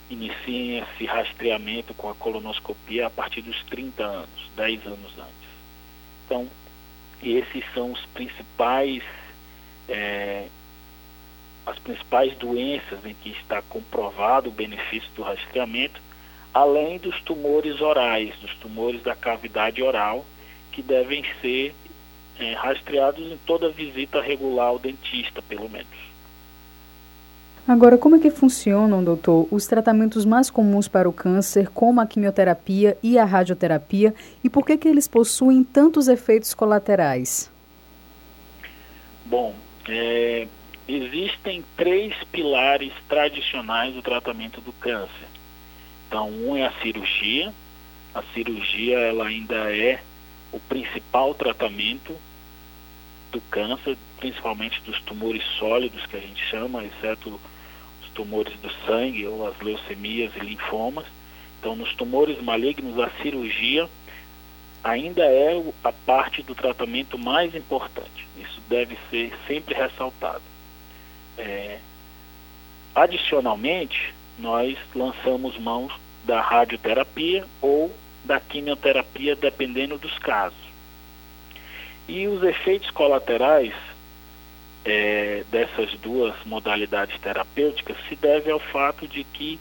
iniciem 0.10 0.80
esse 0.80 1.06
rastreamento 1.06 1.94
com 1.94 2.10
a 2.10 2.16
colonoscopia 2.16 3.08
a 3.08 3.10
partir 3.10 3.42
dos 3.42 3.64
30 3.70 4.04
anos, 4.04 4.52
10 4.58 4.88
anos 4.88 5.14
antes. 5.18 5.50
Então, 6.26 6.50
esses 7.24 7.64
são 7.74 7.94
os 7.94 8.06
principais, 8.08 9.02
é, 9.88 10.48
as 11.72 11.80
principais 11.80 12.36
doenças 12.36 13.06
em 13.06 13.14
que 13.14 13.30
está 13.30 13.62
comprovado 13.62 14.50
o 14.50 14.54
benefício 14.54 15.10
do 15.16 15.24
rastreamento, 15.24 16.02
além 16.54 16.98
dos 16.98 17.20
tumores 17.22 17.80
orais, 17.80 18.36
dos 18.40 18.54
tumores 18.56 19.02
da 19.02 19.16
cavidade 19.16 19.82
oral, 19.82 20.26
que 20.72 20.82
devem 20.82 21.24
ser 21.42 21.74
é, 22.40 22.54
rastreados 22.54 23.26
em 23.32 23.38
toda 23.46 23.70
visita 23.70 24.22
regular 24.22 24.68
ao 24.68 24.80
dentista, 24.80 25.42
pelo 25.42 25.70
menos. 25.70 26.12
Agora, 27.68 27.98
como 27.98 28.16
é 28.16 28.20
que 28.20 28.32
funcionam, 28.32 29.04
doutor, 29.04 29.48
os 29.52 29.68
tratamentos 29.68 30.26
mais 30.26 30.50
comuns 30.50 30.88
para 30.88 31.08
o 31.08 31.14
câncer, 31.14 31.70
como 31.70 32.02
a 32.02 32.08
quimioterapia 32.08 32.98
e 33.04 33.18
a 33.20 33.24
radioterapia, 33.24 34.14
e 34.44 34.50
por 34.50 34.66
que, 34.66 34.78
que 34.78 34.88
eles 34.88 35.08
possuem 35.08 35.64
tantos 35.64 36.08
efeitos 36.08 36.54
colaterais? 36.54 37.52
Bom, 39.26 39.54
é, 39.88 40.48
existem 40.96 41.64
três 41.78 42.14
pilares 42.32 42.94
tradicionais 43.08 43.94
do 43.94 44.02
tratamento 44.02 44.60
do 44.62 44.74
câncer. 44.74 45.28
Então, 46.08 46.30
um 46.30 46.58
é 46.58 46.66
a 46.66 46.74
cirurgia. 46.82 47.54
A 48.14 48.22
cirurgia 48.34 49.00
ela 49.00 49.28
ainda 49.28 49.56
é 49.74 50.02
o 50.52 50.60
principal 50.60 51.34
tratamento 51.34 52.16
do 53.32 53.40
câncer, 53.42 53.98
principalmente 54.20 54.82
dos 54.82 55.00
tumores 55.02 55.44
sólidos 55.58 56.06
que 56.06 56.18
a 56.18 56.20
gente 56.20 56.44
chama, 56.46 56.84
exceto 56.84 57.40
os 58.02 58.10
tumores 58.10 58.54
do 58.60 58.70
sangue 58.86 59.26
ou 59.26 59.48
as 59.48 59.58
leucemias 59.62 60.36
e 60.36 60.40
linfomas. 60.40 61.06
Então, 61.60 61.76
nos 61.76 61.94
tumores 61.96 62.42
malignos, 62.42 63.00
a 63.00 63.10
cirurgia 63.22 63.90
ainda 64.84 65.24
é 65.24 65.64
a 65.84 65.92
parte 65.92 66.42
do 66.44 66.56
tratamento 66.56 67.18
mais 67.18 67.56
importante. 67.56 68.28
Isso 68.38 68.60
deve 68.68 68.98
ser 69.10 69.32
sempre 69.48 69.76
ressaltado. 69.76 70.51
É, 71.38 71.80
adicionalmente, 72.94 74.14
nós 74.38 74.78
lançamos 74.94 75.58
mãos 75.58 75.94
da 76.24 76.42
radioterapia 76.42 77.46
ou 77.62 77.94
da 78.24 78.40
quimioterapia, 78.40 79.36
dependendo 79.36 79.98
dos 79.98 80.18
casos. 80.20 80.60
E 82.08 82.28
os 82.28 82.44
efeitos 82.44 82.90
colaterais 82.92 83.74
é, 84.84 85.44
dessas 85.52 85.92
duas 86.00 86.36
modalidades 86.46 87.20
terapêuticas 87.20 87.98
se 88.08 88.16
deve 88.16 88.52
ao 88.52 88.60
fato 88.60 89.08
de 89.08 89.24
que 89.24 89.60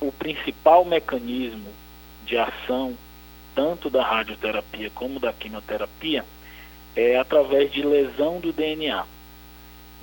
o 0.00 0.10
principal 0.12 0.84
mecanismo 0.84 1.70
de 2.24 2.36
ação 2.36 2.96
tanto 3.54 3.88
da 3.88 4.02
radioterapia 4.02 4.90
como 4.90 5.20
da 5.20 5.32
quimioterapia 5.32 6.24
é 6.96 7.16
através 7.18 7.72
de 7.72 7.82
lesão 7.82 8.40
do 8.40 8.52
DNA. 8.52 9.04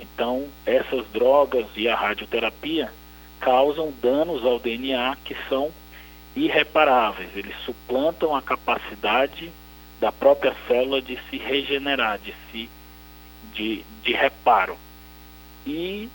Então, 0.02 0.48
essas 0.66 1.06
drogas 1.12 1.66
e 1.76 1.88
a 1.88 1.94
radioterapia 1.94 2.92
causam 3.40 3.92
danos 4.02 4.44
ao 4.44 4.58
DNA 4.58 5.16
que 5.24 5.36
são 5.48 5.72
irreparáveis. 6.34 7.30
Eles 7.36 7.54
suplantam 7.64 8.34
a 8.34 8.42
capacidade 8.42 9.52
da 10.00 10.10
própria 10.10 10.54
célula 10.66 11.00
de 11.00 11.16
se 11.30 11.36
regenerar, 11.36 12.18
de 12.18 12.34
se 12.50 12.68
de, 13.54 13.84
de 14.02 14.12
reparo. 14.12 14.76
E 15.64 16.08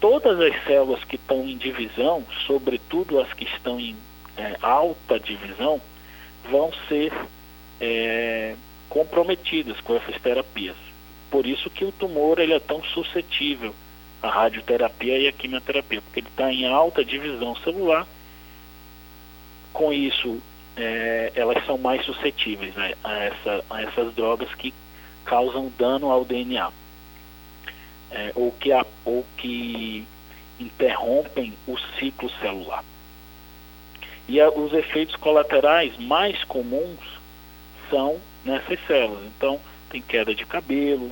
todas 0.00 0.40
as 0.40 0.64
células 0.64 1.04
que 1.04 1.16
estão 1.16 1.46
em 1.46 1.56
divisão, 1.56 2.24
sobretudo 2.46 3.20
as 3.20 3.32
que 3.34 3.44
estão 3.44 3.78
em 3.78 3.96
é, 4.36 4.56
alta 4.62 5.20
divisão, 5.20 5.80
vão 6.50 6.72
ser 6.88 7.12
é, 7.80 8.56
comprometidas 8.88 9.80
com 9.80 9.96
essas 9.96 10.20
terapias. 10.20 10.76
Por 11.32 11.46
isso 11.46 11.70
que 11.70 11.82
o 11.82 11.90
tumor 11.90 12.38
ele 12.38 12.52
é 12.52 12.60
tão 12.60 12.84
suscetível 12.84 13.74
à 14.22 14.28
radioterapia 14.28 15.16
e 15.16 15.26
à 15.26 15.32
quimioterapia, 15.32 16.02
porque 16.02 16.20
ele 16.20 16.28
está 16.28 16.52
em 16.52 16.66
alta 16.66 17.02
divisão 17.02 17.56
celular. 17.56 18.06
Com 19.72 19.90
isso, 19.94 20.38
é, 20.76 21.32
elas 21.34 21.64
são 21.64 21.78
mais 21.78 22.04
suscetíveis 22.04 22.74
né, 22.74 22.92
a, 23.02 23.14
essa, 23.24 23.64
a 23.70 23.82
essas 23.82 24.14
drogas 24.14 24.54
que 24.56 24.74
causam 25.24 25.72
dano 25.78 26.10
ao 26.10 26.22
DNA, 26.22 26.70
é, 28.10 28.32
ou, 28.34 28.52
que 28.52 28.70
a, 28.70 28.84
ou 29.02 29.24
que 29.38 30.06
interrompem 30.60 31.54
o 31.66 31.78
ciclo 31.98 32.30
celular. 32.42 32.84
E 34.28 34.38
a, 34.38 34.50
os 34.50 34.74
efeitos 34.74 35.16
colaterais 35.16 35.96
mais 35.96 36.44
comuns 36.44 37.00
são 37.88 38.20
nessas 38.44 38.78
células. 38.86 39.24
Então, 39.34 39.58
tem 39.92 40.00
queda 40.00 40.34
de 40.34 40.46
cabelo, 40.46 41.10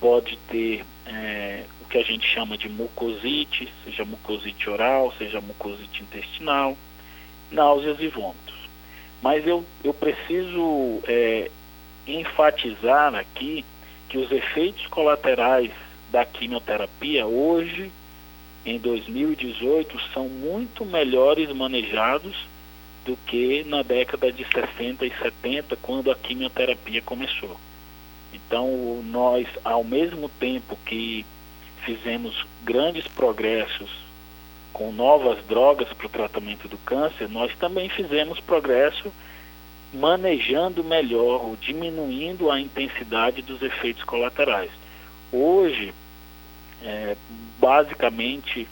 pode 0.00 0.36
ter 0.48 0.84
é, 1.06 1.62
o 1.80 1.88
que 1.88 1.96
a 1.96 2.02
gente 2.02 2.26
chama 2.26 2.58
de 2.58 2.68
mucosite, 2.68 3.72
seja 3.84 4.04
mucosite 4.04 4.68
oral, 4.68 5.14
seja 5.16 5.40
mucosite 5.40 6.02
intestinal, 6.02 6.76
náuseas 7.52 8.00
e 8.00 8.08
vômitos. 8.08 8.56
Mas 9.22 9.46
eu, 9.46 9.64
eu 9.84 9.94
preciso 9.94 11.00
é, 11.06 11.48
enfatizar 12.04 13.14
aqui 13.14 13.64
que 14.08 14.18
os 14.18 14.32
efeitos 14.32 14.84
colaterais 14.88 15.70
da 16.10 16.24
quimioterapia 16.24 17.24
hoje 17.24 17.92
em 18.66 18.78
2018 18.78 19.96
são 20.12 20.28
muito 20.28 20.84
melhores 20.84 21.48
manejados 21.52 22.36
do 23.04 23.16
que 23.26 23.64
na 23.64 23.82
década 23.82 24.32
de 24.32 24.44
60 24.44 25.06
e 25.06 25.12
70, 25.22 25.76
quando 25.76 26.10
a 26.10 26.16
quimioterapia 26.16 27.00
começou. 27.02 27.56
Então, 28.32 29.02
nós, 29.04 29.46
ao 29.64 29.84
mesmo 29.84 30.28
tempo 30.28 30.78
que 30.86 31.24
fizemos 31.84 32.46
grandes 32.64 33.06
progressos 33.08 33.90
com 34.72 34.90
novas 34.92 35.44
drogas 35.44 35.88
para 35.92 36.06
o 36.06 36.10
tratamento 36.10 36.66
do 36.68 36.78
câncer, 36.78 37.28
nós 37.28 37.54
também 37.56 37.88
fizemos 37.88 38.40
progresso 38.40 39.12
manejando 39.92 40.82
melhor 40.82 41.44
ou 41.44 41.56
diminuindo 41.56 42.50
a 42.50 42.58
intensidade 42.58 43.42
dos 43.42 43.60
efeitos 43.60 44.02
colaterais. 44.04 44.70
Hoje, 45.30 45.92
é, 46.82 47.16
basicamente 47.58 48.66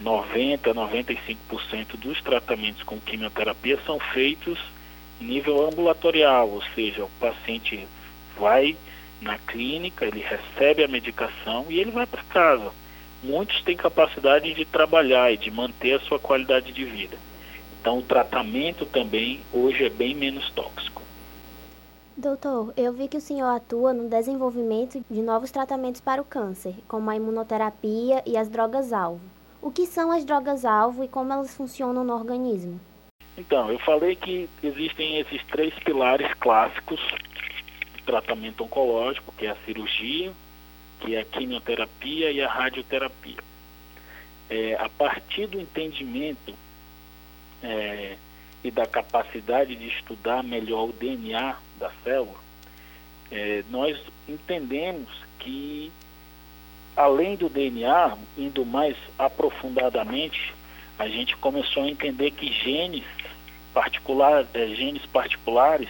90 0.00 0.70
a 0.70 0.74
95% 0.74 1.96
dos 1.96 2.20
tratamentos 2.22 2.82
com 2.82 2.98
quimioterapia 2.98 3.78
são 3.84 3.98
feitos 3.98 4.58
em 5.20 5.24
nível 5.24 5.66
ambulatorial, 5.68 6.48
ou 6.48 6.62
seja, 6.74 7.04
o 7.04 7.10
paciente 7.20 7.86
vai 8.40 8.76
na 9.20 9.36
clínica, 9.38 10.06
ele 10.06 10.20
recebe 10.20 10.82
a 10.82 10.88
medicação 10.88 11.66
e 11.68 11.78
ele 11.78 11.90
vai 11.90 12.06
para 12.06 12.22
casa. 12.24 12.72
Muitos 13.22 13.62
têm 13.62 13.76
capacidade 13.76 14.54
de 14.54 14.64
trabalhar 14.64 15.30
e 15.30 15.36
de 15.36 15.50
manter 15.50 15.92
a 15.92 16.00
sua 16.00 16.18
qualidade 16.18 16.72
de 16.72 16.84
vida. 16.86 17.18
Então, 17.78 17.98
o 17.98 18.02
tratamento 18.02 18.86
também 18.86 19.40
hoje 19.52 19.84
é 19.84 19.90
bem 19.90 20.14
menos 20.14 20.50
tóxico. 20.50 21.02
Doutor, 22.16 22.72
eu 22.76 22.92
vi 22.92 23.08
que 23.08 23.16
o 23.16 23.20
senhor 23.20 23.48
atua 23.48 23.92
no 23.92 24.08
desenvolvimento 24.08 25.02
de 25.10 25.22
novos 25.22 25.50
tratamentos 25.50 26.00
para 26.00 26.20
o 26.20 26.24
câncer, 26.24 26.74
como 26.88 27.10
a 27.10 27.16
imunoterapia 27.16 28.22
e 28.26 28.36
as 28.36 28.48
drogas-alvo. 28.48 29.20
O 29.62 29.70
que 29.70 29.86
são 29.86 30.10
as 30.10 30.24
drogas-alvo 30.24 31.04
e 31.04 31.08
como 31.08 31.32
elas 31.32 31.54
funcionam 31.54 32.04
no 32.04 32.14
organismo? 32.14 32.80
Então, 33.36 33.70
eu 33.70 33.78
falei 33.78 34.16
que 34.16 34.48
existem 34.62 35.18
esses 35.18 35.42
três 35.46 35.72
pilares 35.82 36.32
clássicos 36.34 37.00
tratamento 38.02 38.64
oncológico, 38.64 39.32
que 39.36 39.46
é 39.46 39.50
a 39.50 39.56
cirurgia, 39.64 40.32
que 41.00 41.14
é 41.14 41.20
a 41.20 41.24
quimioterapia 41.24 42.30
e 42.30 42.42
a 42.42 42.48
radioterapia. 42.48 43.38
É, 44.48 44.74
a 44.74 44.88
partir 44.88 45.46
do 45.46 45.60
entendimento 45.60 46.54
é, 47.62 48.16
e 48.62 48.70
da 48.70 48.86
capacidade 48.86 49.76
de 49.76 49.88
estudar 49.88 50.42
melhor 50.42 50.88
o 50.88 50.92
DNA 50.92 51.56
da 51.78 51.90
célula, 52.02 52.38
é, 53.30 53.64
nós 53.70 53.98
entendemos 54.28 55.08
que, 55.38 55.90
além 56.96 57.36
do 57.36 57.48
DNA, 57.48 58.18
indo 58.36 58.64
mais 58.66 58.96
aprofundadamente, 59.18 60.52
a 60.98 61.08
gente 61.08 61.36
começou 61.36 61.84
a 61.84 61.88
entender 61.88 62.32
que 62.32 62.52
genes, 62.52 63.04
particular, 63.72 64.44
é, 64.52 64.66
genes 64.68 65.06
particulares, 65.06 65.88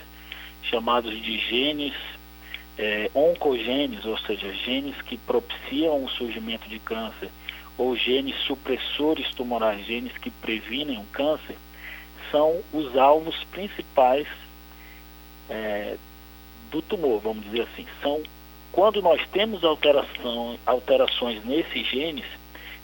chamados 0.63 1.21
de 1.21 1.39
genes 1.39 1.95
é, 2.79 3.11
ou 3.15 4.19
seja, 4.19 4.53
genes 4.55 5.01
que 5.03 5.17
propiciam 5.19 6.05
o 6.05 6.09
surgimento 6.09 6.69
de 6.69 6.79
câncer, 6.79 7.29
ou 7.77 7.95
genes 7.97 8.37
supressores 8.47 9.33
tumorais, 9.35 9.85
genes 9.87 10.17
que 10.19 10.31
previnem 10.31 10.99
o 10.99 11.05
câncer, 11.13 11.57
são 12.31 12.61
os 12.73 12.97
alvos 12.97 13.37
principais 13.45 14.27
é, 15.49 15.97
do 16.71 16.81
tumor, 16.81 17.21
vamos 17.21 17.45
dizer 17.45 17.63
assim. 17.63 17.87
São 18.03 18.23
quando 18.73 19.03
nós 19.03 19.21
temos 19.33 19.65
alteração, 19.65 20.59
alterações 20.65 21.45
nesses 21.45 21.87
genes, 21.89 22.25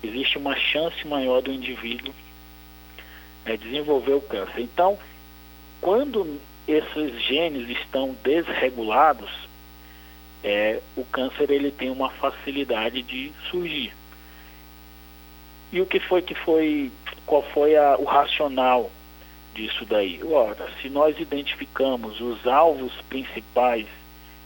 existe 0.03 0.37
uma 0.37 0.57
chance 0.57 1.07
maior 1.07 1.41
do 1.41 1.53
indivíduo 1.53 2.13
é, 3.45 3.57
desenvolver 3.57 4.15
o 4.15 4.21
câncer. 4.21 4.61
Então, 4.61 4.99
quando 5.81 6.41
esses 6.67 7.23
genes 7.23 7.69
estão 7.69 8.17
desregulados, 8.23 9.31
é, 10.43 10.81
o 10.97 11.05
câncer 11.05 11.51
ele 11.51 11.71
tem 11.71 11.91
uma 11.91 12.11
facilidade 12.11 13.03
de 13.03 13.33
surgir. 13.51 13.93
E 15.73 15.81
o 15.81 15.87
que 15.87 15.99
foi 16.01 16.23
que 16.23 16.35
foi, 16.35 16.91
qual 17.25 17.43
foi 17.43 17.77
a, 17.77 17.97
o 17.99 18.05
racional 18.05 18.91
disso 19.55 19.85
daí? 19.85 20.21
Ora, 20.25 20.69
se 20.81 20.89
nós 20.89 21.19
identificamos 21.19 22.21
os 22.21 22.47
alvos 22.47 22.93
principais 23.09 23.87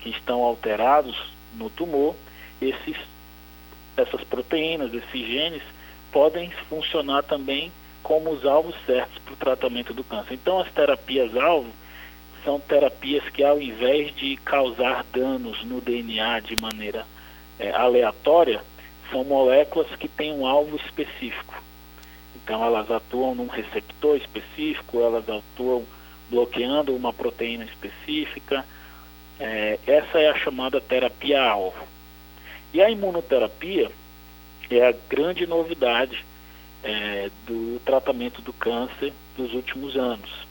que 0.01 0.11
estão 0.11 0.43
alterados 0.43 1.17
no 1.55 1.69
tumor, 1.69 2.15
esses, 2.61 2.97
essas 3.97 4.23
proteínas, 4.25 4.93
esses 4.95 5.27
genes, 5.27 5.63
podem 6.13 6.51
funcionar 6.69 7.23
também 7.23 7.71
como 8.03 8.31
os 8.31 8.47
alvos 8.47 8.75
certos 8.87 9.19
para 9.19 9.35
o 9.35 9.37
tratamento 9.37 9.93
do 9.93 10.03
câncer. 10.03 10.35
Então, 10.35 10.59
as 10.59 10.73
terapias-alvo 10.73 11.71
são 12.45 12.61
terapias 12.61 13.29
que, 13.31 13.43
ao 13.43 13.61
invés 13.61 14.15
de 14.15 14.37
causar 14.39 15.05
danos 15.13 15.65
no 15.65 15.81
DNA 15.81 16.41
de 16.41 16.57
maneira 16.57 17.07
é, 17.59 17.71
aleatória, 17.71 18.63
são 19.11 19.25
moléculas 19.25 19.89
que 19.97 20.09
têm 20.09 20.33
um 20.33 20.47
alvo 20.47 20.77
específico. 20.77 21.55
Então 22.37 22.65
elas 22.65 22.91
atuam 22.91 23.35
num 23.35 23.49
receptor 23.49 24.17
específico, 24.17 25.01
elas 25.01 25.29
atuam 25.29 25.85
bloqueando 26.31 26.95
uma 26.95 27.13
proteína 27.13 27.65
específica. 27.65 28.65
É, 29.39 29.79
essa 29.87 30.19
é 30.19 30.31
a 30.31 30.39
chamada 30.39 30.81
terapia-alvo. 30.81 31.87
E 32.73 32.81
a 32.81 32.91
imunoterapia 32.91 33.91
é 34.71 34.89
a 34.89 34.95
grande 35.09 35.47
novidade 35.47 36.25
é, 36.83 37.31
do 37.47 37.81
tratamento 37.85 38.41
do 38.41 38.53
câncer 38.53 39.13
dos 39.37 39.53
últimos 39.53 39.97
anos. 39.97 40.50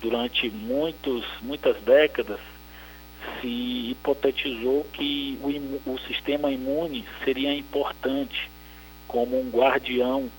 Durante 0.00 0.48
muitos, 0.48 1.24
muitas 1.42 1.76
décadas, 1.82 2.40
se 3.40 3.90
hipotetizou 3.90 4.84
que 4.92 5.38
o, 5.42 5.92
o 5.92 5.98
sistema 6.00 6.50
imune 6.50 7.04
seria 7.24 7.54
importante 7.54 8.50
como 9.06 9.38
um 9.38 9.50
guardião 9.50 10.30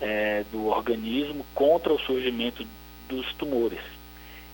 é, 0.00 0.44
do 0.50 0.66
organismo 0.66 1.44
contra 1.54 1.92
o 1.92 1.98
surgimento 1.98 2.66
dos 3.08 3.32
tumores. 3.34 3.80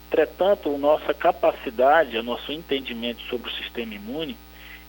Entretanto, 0.09 0.75
a 0.75 0.79
nossa 0.79 1.13
capacidade, 1.13 2.17
o 2.17 2.23
nosso 2.23 2.53
entendimento 2.53 3.21
sobre 3.23 3.51
o 3.51 3.55
sistema 3.55 3.95
imune 3.95 4.37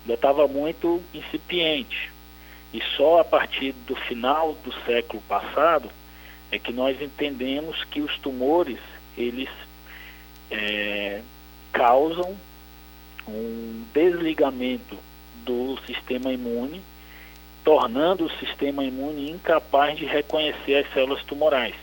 ainda 0.02 0.14
estava 0.14 0.48
muito 0.48 1.02
incipiente. 1.14 2.12
E 2.74 2.82
só 2.96 3.20
a 3.20 3.24
partir 3.24 3.74
do 3.88 3.96
final 3.96 4.54
do 4.64 4.74
século 4.86 5.22
passado 5.24 5.90
é 6.52 6.60
que 6.60 6.72
nós 6.72 7.02
entendemos 7.02 7.84
que 7.86 8.02
os 8.02 8.18
tumores, 8.20 8.80
eles 9.18 9.50
é, 10.52 11.22
causam 11.74 12.38
um 13.28 13.84
desligamento 13.94 14.98
do 15.44 15.78
sistema 15.86 16.32
imune, 16.32 16.82
tornando 17.64 18.26
o 18.26 18.32
sistema 18.38 18.84
imune 18.84 19.30
incapaz 19.30 19.98
de 19.98 20.06
reconhecer 20.06 20.86
as 20.86 20.94
células 20.94 21.24
tumorais. 21.24 21.76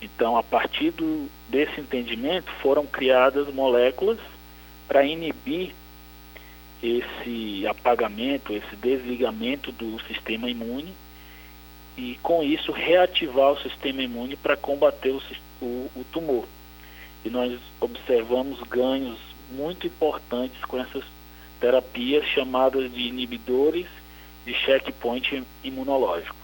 Então, 0.00 0.36
a 0.36 0.42
partir 0.42 0.90
do, 0.90 1.30
desse 1.48 1.80
entendimento, 1.80 2.50
foram 2.60 2.84
criadas 2.84 3.52
moléculas 3.54 4.18
para 4.88 5.04
inibir 5.04 5.72
esse 6.82 7.64
apagamento, 7.66 8.52
esse 8.52 8.74
desligamento 8.76 9.70
do 9.70 10.00
sistema 10.02 10.50
imune 10.50 10.92
e, 11.96 12.18
com 12.22 12.42
isso, 12.42 12.72
reativar 12.72 13.52
o 13.52 13.60
sistema 13.60 14.02
imune 14.02 14.34
para 14.34 14.56
combater 14.56 15.10
o, 15.10 15.22
o, 15.62 15.90
o 15.96 16.04
tumor. 16.12 16.44
E 17.24 17.30
nós 17.30 17.58
observamos 17.80 18.60
ganhos 18.64 19.18
muito 19.50 19.86
importantes 19.86 20.62
com 20.64 20.78
essas 20.78 21.04
terapias 21.60 22.24
chamadas 22.26 22.92
de 22.92 23.02
inibidores 23.02 23.86
de 24.44 24.52
checkpoint 24.52 25.44
imunológico. 25.62 26.42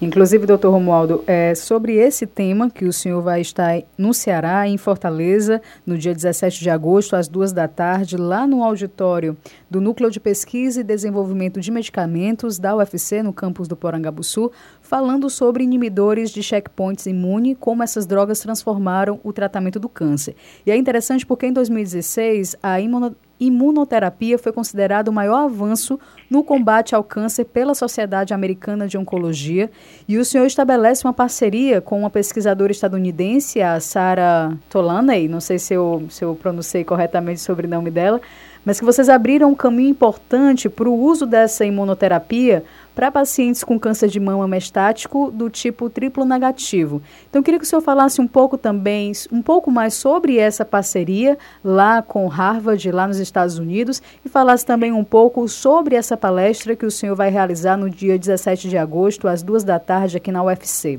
Inclusive, 0.00 0.46
doutor 0.46 0.70
Romualdo, 0.70 1.24
é 1.26 1.56
sobre 1.56 1.96
esse 1.96 2.24
tema 2.24 2.70
que 2.70 2.84
o 2.84 2.92
senhor 2.92 3.20
vai 3.20 3.40
estar 3.40 3.82
no 3.98 4.14
Ceará, 4.14 4.68
em 4.68 4.78
Fortaleza, 4.78 5.60
no 5.84 5.98
dia 5.98 6.14
17 6.14 6.60
de 6.60 6.70
agosto, 6.70 7.16
às 7.16 7.26
duas 7.26 7.52
da 7.52 7.66
tarde, 7.66 8.16
lá 8.16 8.46
no 8.46 8.62
auditório 8.62 9.36
do 9.68 9.80
Núcleo 9.80 10.08
de 10.08 10.20
Pesquisa 10.20 10.80
e 10.80 10.84
Desenvolvimento 10.84 11.60
de 11.60 11.72
Medicamentos 11.72 12.60
da 12.60 12.76
UFC, 12.76 13.24
no 13.24 13.32
campus 13.32 13.66
do 13.66 13.76
Porangabuçu, 13.76 14.52
falando 14.88 15.28
sobre 15.28 15.64
inibidores 15.64 16.30
de 16.30 16.42
checkpoints 16.42 17.04
imune, 17.04 17.54
como 17.54 17.82
essas 17.82 18.06
drogas 18.06 18.40
transformaram 18.40 19.20
o 19.22 19.34
tratamento 19.34 19.78
do 19.78 19.86
câncer. 19.86 20.34
E 20.64 20.70
é 20.70 20.76
interessante 20.76 21.26
porque 21.26 21.46
em 21.46 21.52
2016 21.52 22.56
a 22.62 22.80
imuno 22.80 23.14
imunoterapia 23.40 24.36
foi 24.36 24.50
considerado 24.50 25.08
o 25.08 25.12
maior 25.12 25.44
avanço 25.44 25.96
no 26.28 26.42
combate 26.42 26.92
ao 26.92 27.04
câncer 27.04 27.44
pela 27.44 27.72
Sociedade 27.72 28.34
Americana 28.34 28.88
de 28.88 28.98
Oncologia 28.98 29.70
e 30.08 30.18
o 30.18 30.24
senhor 30.24 30.44
estabelece 30.44 31.06
uma 31.06 31.12
parceria 31.12 31.80
com 31.80 32.00
uma 32.00 32.10
pesquisadora 32.10 32.72
estadunidense, 32.72 33.62
a 33.62 33.78
Sarah 33.78 34.56
Tolaney, 34.68 35.28
não 35.28 35.38
sei 35.38 35.56
se 35.56 35.72
eu, 35.72 36.02
se 36.10 36.24
eu 36.24 36.34
pronunciei 36.34 36.82
corretamente 36.82 37.40
o 37.40 37.44
sobrenome 37.44 37.92
dela, 37.92 38.20
mas 38.64 38.80
que 38.80 38.84
vocês 38.84 39.08
abriram 39.08 39.50
um 39.50 39.54
caminho 39.54 39.90
importante 39.90 40.68
para 40.68 40.88
o 40.88 41.00
uso 41.00 41.24
dessa 41.24 41.64
imunoterapia 41.64 42.64
para 42.98 43.12
pacientes 43.12 43.62
com 43.62 43.78
câncer 43.78 44.08
de 44.08 44.18
mama 44.18 44.48
mestático 44.48 45.30
do 45.30 45.48
tipo 45.48 45.88
triplo 45.88 46.24
negativo. 46.24 47.00
Então, 47.30 47.44
queria 47.44 47.60
que 47.60 47.64
o 47.64 47.68
senhor 47.68 47.80
falasse 47.80 48.20
um 48.20 48.26
pouco 48.26 48.58
também, 48.58 49.12
um 49.30 49.40
pouco 49.40 49.70
mais 49.70 49.94
sobre 49.94 50.36
essa 50.36 50.64
parceria 50.64 51.38
lá 51.62 52.02
com 52.02 52.26
Harvard, 52.26 52.90
lá 52.90 53.06
nos 53.06 53.18
Estados 53.18 53.56
Unidos, 53.56 54.02
e 54.24 54.28
falasse 54.28 54.66
também 54.66 54.90
um 54.90 55.04
pouco 55.04 55.46
sobre 55.46 55.94
essa 55.94 56.16
palestra 56.16 56.74
que 56.74 56.84
o 56.84 56.90
senhor 56.90 57.14
vai 57.14 57.30
realizar 57.30 57.76
no 57.76 57.88
dia 57.88 58.18
17 58.18 58.68
de 58.68 58.76
agosto, 58.76 59.28
às 59.28 59.44
duas 59.44 59.62
da 59.62 59.78
tarde, 59.78 60.16
aqui 60.16 60.32
na 60.32 60.42
UFC. 60.42 60.98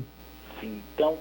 Sim, 0.58 0.80
então, 0.94 1.18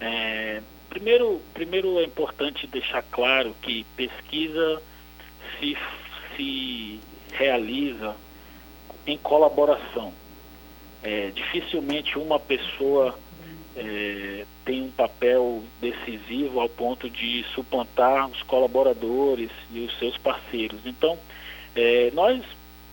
é, 0.00 0.62
primeiro, 0.90 1.40
primeiro 1.52 1.98
é 1.98 2.04
importante 2.04 2.68
deixar 2.68 3.02
claro 3.10 3.52
que 3.60 3.84
pesquisa 3.96 4.80
se, 5.58 5.76
se 6.36 7.00
realiza 7.32 8.14
em 9.08 9.18
colaboração. 9.18 10.19
É, 11.02 11.30
dificilmente 11.34 12.18
uma 12.18 12.38
pessoa 12.38 13.18
é, 13.76 14.44
tem 14.64 14.82
um 14.82 14.90
papel 14.90 15.62
decisivo 15.80 16.60
ao 16.60 16.68
ponto 16.68 17.08
de 17.08 17.44
suplantar 17.54 18.28
os 18.28 18.42
colaboradores 18.42 19.50
e 19.72 19.80
os 19.80 19.98
seus 19.98 20.16
parceiros. 20.18 20.80
Então, 20.84 21.18
é, 21.74 22.10
nós 22.12 22.42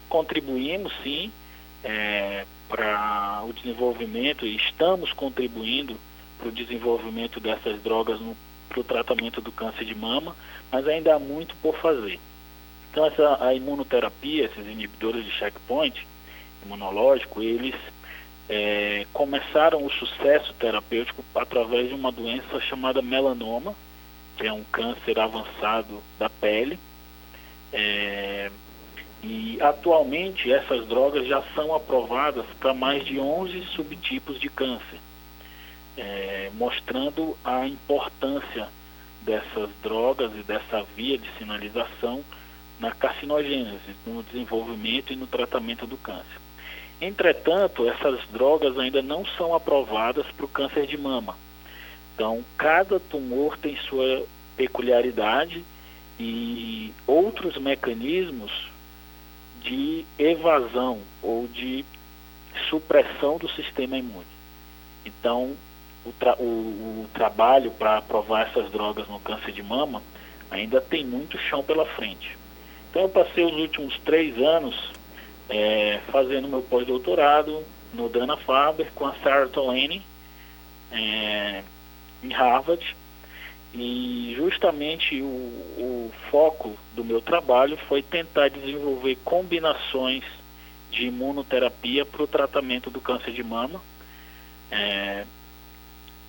contribuímos 0.07 0.93
sim 1.03 1.31
é, 1.83 2.45
para 2.69 3.43
o 3.47 3.53
desenvolvimento 3.53 4.45
e 4.45 4.55
estamos 4.55 5.11
contribuindo 5.13 5.97
para 6.37 6.49
o 6.49 6.51
desenvolvimento 6.51 7.39
dessas 7.39 7.81
drogas 7.81 8.19
para 8.69 8.79
o 8.79 8.83
tratamento 8.83 9.41
do 9.41 9.51
câncer 9.51 9.85
de 9.85 9.95
mama, 9.95 10.35
mas 10.71 10.87
ainda 10.87 11.15
há 11.15 11.19
muito 11.19 11.55
por 11.61 11.77
fazer. 11.77 12.19
Então, 12.91 13.05
essa, 13.05 13.43
a 13.43 13.53
imunoterapia, 13.53 14.45
esses 14.45 14.65
inibidores 14.67 15.25
de 15.25 15.31
checkpoint 15.31 16.05
imunológico, 16.63 17.41
eles 17.41 17.75
é, 18.49 19.05
começaram 19.11 19.85
o 19.85 19.91
sucesso 19.91 20.53
terapêutico 20.53 21.23
através 21.35 21.89
de 21.89 21.95
uma 21.95 22.11
doença 22.11 22.59
chamada 22.61 23.01
melanoma, 23.01 23.75
que 24.37 24.47
é 24.47 24.53
um 24.53 24.63
câncer 24.65 25.19
avançado 25.19 26.01
da 26.17 26.29
pele. 26.29 26.79
É, 27.73 28.49
e 29.23 29.57
atualmente 29.61 30.51
essas 30.51 30.87
drogas 30.87 31.27
já 31.27 31.41
são 31.53 31.75
aprovadas 31.75 32.45
para 32.59 32.73
mais 32.73 33.05
de 33.05 33.19
11 33.19 33.61
subtipos 33.75 34.39
de 34.39 34.47
câncer, 34.47 34.99
é, 35.97 36.49
mostrando 36.53 37.37
a 37.43 37.67
importância 37.67 38.69
dessas 39.21 39.69
drogas 39.81 40.31
e 40.35 40.43
dessa 40.43 40.83
via 40.95 41.17
de 41.17 41.29
sinalização 41.37 42.23
na 42.79 42.91
carcinogênese, 42.91 43.95
no 44.05 44.23
desenvolvimento 44.23 45.11
e 45.11 45.15
no 45.15 45.27
tratamento 45.27 45.85
do 45.85 45.97
câncer. 45.97 46.46
Entretanto, 46.99 47.87
essas 47.87 48.19
drogas 48.29 48.77
ainda 48.77 49.01
não 49.01 49.25
são 49.25 49.53
aprovadas 49.53 50.25
para 50.35 50.45
o 50.45 50.49
câncer 50.49 50.87
de 50.87 50.97
mama. 50.97 51.37
Então, 52.15 52.43
cada 52.57 52.99
tumor 52.99 53.57
tem 53.57 53.77
sua 53.77 54.25
peculiaridade 54.55 55.63
e 56.19 56.91
outros 57.05 57.57
mecanismos 57.57 58.51
de 59.61 60.03
evasão 60.17 60.99
ou 61.21 61.47
de 61.47 61.85
supressão 62.69 63.37
do 63.37 63.47
sistema 63.49 63.97
imune. 63.97 64.25
Então, 65.05 65.55
o, 66.03 66.11
tra 66.11 66.35
o, 66.39 66.43
o 66.43 67.09
trabalho 67.13 67.69
para 67.69 67.97
aprovar 67.97 68.47
essas 68.47 68.71
drogas 68.71 69.07
no 69.07 69.19
câncer 69.19 69.51
de 69.51 69.61
mama 69.61 70.01
ainda 70.49 70.81
tem 70.81 71.05
muito 71.05 71.37
chão 71.37 71.63
pela 71.63 71.85
frente. 71.85 72.35
Então, 72.89 73.03
eu 73.03 73.09
passei 73.09 73.45
os 73.45 73.53
últimos 73.53 73.95
três 73.99 74.35
anos 74.41 74.96
é, 75.49 75.99
fazendo 76.11 76.47
meu 76.47 76.61
pós-doutorado 76.61 77.63
no 77.93 78.09
Dana-Farber 78.09 78.91
com 78.93 79.05
a 79.05 79.13
Sarah 79.15 79.47
Tolene 79.47 80.03
é, 80.91 81.63
em 82.23 82.31
Harvard. 82.31 82.95
E 83.73 84.33
justamente 84.35 85.21
o, 85.21 85.25
o, 85.25 86.11
foco 86.31 86.75
do 86.95 87.03
meu 87.03 87.21
trabalho 87.21 87.77
foi 87.87 88.01
tentar 88.01 88.49
desenvolver 88.49 89.17
combinações 89.23 90.23
de 90.91 91.07
imunoterapia 91.07 92.05
para 92.05 92.23
o 92.23 92.27
tratamento 92.27 92.89
do 92.89 92.99
câncer 92.99 93.31
de 93.31 93.43
mama, 93.43 93.81
é, 94.71 95.25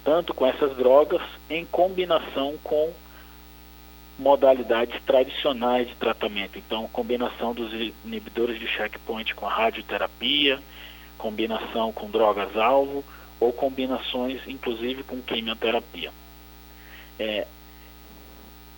tanto 0.04 0.34
com 0.34 0.46
essas 0.46 0.76
drogas 0.76 1.22
em 1.48 1.64
combinação 1.64 2.56
com 2.62 2.92
modalidades 4.18 5.00
tradicionais 5.04 5.88
de 5.88 5.94
tratamento. 5.94 6.58
Então, 6.58 6.88
combinação 6.88 7.54
dos 7.54 7.72
inibidores 8.04 8.58
de 8.58 8.66
checkpoint 8.66 9.34
com 9.34 9.46
a 9.46 9.52
radioterapia, 9.52 10.60
combinação 11.16 11.92
com 11.92 12.10
drogas-alvo 12.10 13.04
ou 13.38 13.52
combinações, 13.52 14.40
inclusive, 14.46 15.04
com 15.04 15.22
quimioterapia. 15.22 16.10
É, 17.18 17.46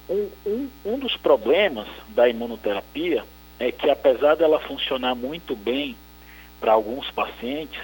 um, 0.08 0.28
um, 0.46 0.70
um 0.84 0.98
dos 0.98 1.16
problemas 1.16 1.88
da 2.08 2.28
imunoterapia 2.28 3.24
é 3.58 3.70
que 3.70 3.88
apesar 3.88 4.36
dela 4.36 4.58
funcionar 4.60 5.14
muito 5.14 5.54
bem 5.54 5.96
para 6.58 6.72
alguns 6.72 7.10
pacientes, 7.10 7.80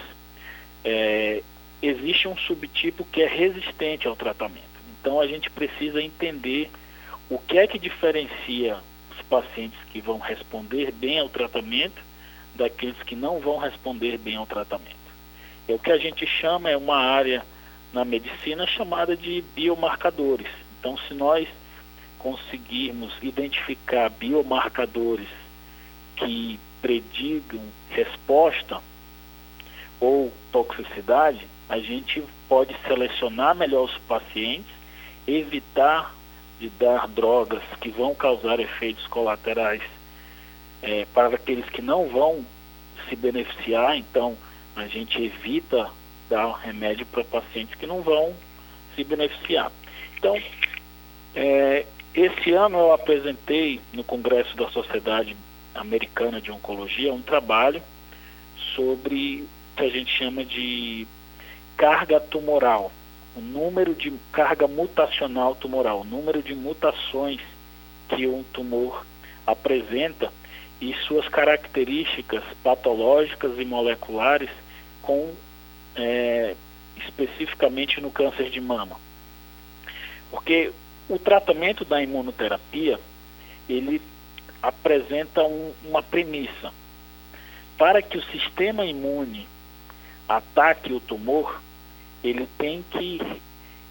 é, 0.85 1.43
existe 1.83 2.29
um 2.29 2.37
subtipo 2.37 3.05
que 3.05 3.23
é 3.23 3.27
resistente 3.27 4.09
ao 4.09 4.17
tratamento. 4.17 4.65
Então 5.01 5.21
a 5.21 5.27
gente 5.27 5.51
precisa 5.51 6.03
entender 6.03 6.71
o 7.29 7.39
que 7.39 7.59
é 7.59 7.67
que 7.67 7.79
diferencia 7.79 8.79
os 9.11 9.23
pacientes 9.23 9.79
que 9.93 10.01
vão 10.01 10.19
responder 10.19 10.93
bem 10.93 11.19
ao 11.19 11.29
tratamento 11.29 12.01
daqueles 12.55 13.01
que 13.03 13.15
não 13.15 13.41
vão 13.41 13.59
responder 13.59 14.17
bem 14.19 14.37
ao 14.37 14.47
tratamento. 14.47 14.97
É 15.69 15.75
o 15.75 15.79
que 15.79 15.91
a 15.91 15.99
gente 15.99 16.27
chama 16.27 16.71
é 16.71 16.77
uma 16.77 16.97
área 16.97 17.45
na 17.93 18.05
medicina 18.05 18.67
chamada 18.67 19.17
de 19.17 19.43
biomarcadores. 19.55 20.49
Então, 20.79 20.97
se 20.97 21.15
nós 21.15 21.49
conseguirmos 22.19 23.13
identificar 23.23 24.09
biomarcadores 24.09 25.29
que 26.17 26.59
predigam 26.81 27.61
resposta 27.91 28.81
ou 30.01 30.33
toxicidade, 30.53 31.47
a 31.69 31.79
gente 31.79 32.23
pode 32.49 32.77
selecionar 32.87 33.55
melhor 33.55 33.85
os 33.85 33.99
pacientes, 33.99 34.71
evitar 35.27 36.16
de 36.59 36.69
dar 36.71 37.07
drogas 37.09 37.63
que 37.81 37.91
vão 37.91 38.15
causar 38.15 38.61
efeitos 38.61 39.07
colaterais 39.07 39.83
é, 40.83 41.07
para 41.13 41.35
aqueles 41.35 41.69
que 41.69 41.83
não 41.83 42.09
vão 42.09 42.45
se 43.09 43.17
beneficiar, 43.17 43.97
então 43.97 44.37
a 44.75 44.87
gente 44.87 45.23
evita 45.23 45.91
dar 46.29 46.53
remédio 46.53 47.07
para 47.07 47.25
pacientes 47.25 47.75
que 47.75 47.87
não 47.87 48.03
vão 48.03 48.35
se 48.95 49.05
beneficiar. 49.05 49.71
Então, 50.17 50.41
é, 51.35 51.87
esse 52.15 52.53
ano 52.53 52.79
eu 52.79 52.93
apresentei 52.93 53.81
no 53.93 54.03
Congresso 54.03 54.57
da 54.57 54.69
Sociedade 54.71 55.37
Americana 55.75 56.41
de 56.41 56.51
Oncologia 56.51 57.13
um 57.13 57.23
trabalho 57.23 57.83
sobre 58.75 59.43
o 59.43 59.77
que 59.77 59.85
a 59.85 59.91
gente 59.91 60.11
chama 60.11 60.45
de 60.45 61.07
carga 61.77 62.19
tumoral, 62.19 62.91
o 63.37 63.41
número 63.41 63.95
de 63.95 64.11
carga 64.33 64.67
mutacional 64.67 65.55
tumoral, 65.55 66.01
o 66.01 66.05
número 66.05 66.43
de 66.43 66.55
mutações 66.55 67.41
que 68.09 68.27
um 68.27 68.43
tumor 68.43 69.05
apresenta 69.47 70.33
e 70.81 70.95
suas 71.07 71.29
características 71.29 72.43
patológicas 72.63 73.59
e 73.59 73.65
moleculares 73.65 74.51
com 75.03 75.35
é, 75.95 76.55
especificamente 76.97 78.01
no 78.01 78.11
câncer 78.11 78.51
de 78.51 78.61
mama. 78.61 78.97
Porque 80.31 80.73
o 81.09 81.19
tratamento 81.19 81.85
da 81.85 82.03
imunoterapia, 82.03 82.99
ele 83.69 84.01
apresenta 84.63 85.43
um, 85.45 85.73
uma 85.85 86.03
premissa. 86.03 86.73
Para 87.79 88.01
que 88.01 88.17
o 88.17 88.25
sistema 88.25 88.87
imune 88.87 89.47
ataque 90.29 90.93
o 90.93 91.01
tumor, 91.01 91.61
ele 92.29 92.49
tem 92.59 92.85
que 92.91 93.21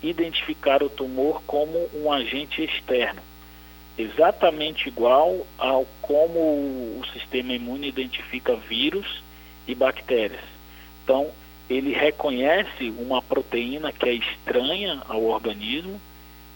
identificar 0.02 0.84
o 0.84 0.90
tumor 0.90 1.42
como 1.44 1.90
um 1.94 2.12
agente 2.12 2.64
externo, 2.64 3.22
exatamente 3.98 4.88
igual 4.88 5.46
ao 5.58 5.86
como 6.02 6.40
o 6.40 7.02
sistema 7.14 7.54
imune 7.54 7.88
identifica 7.88 8.56
vírus 8.56 9.24
e 9.68 9.74
bactérias. 9.74 10.44
Então, 11.04 11.32
ele 11.70 11.94
reconhece 11.94 12.94
uma 12.98 13.22
proteína 13.22 13.92
que 13.92 14.08
é 14.08 14.14
estranha 14.14 15.02
ao 15.08 15.24
organismo 15.24 16.00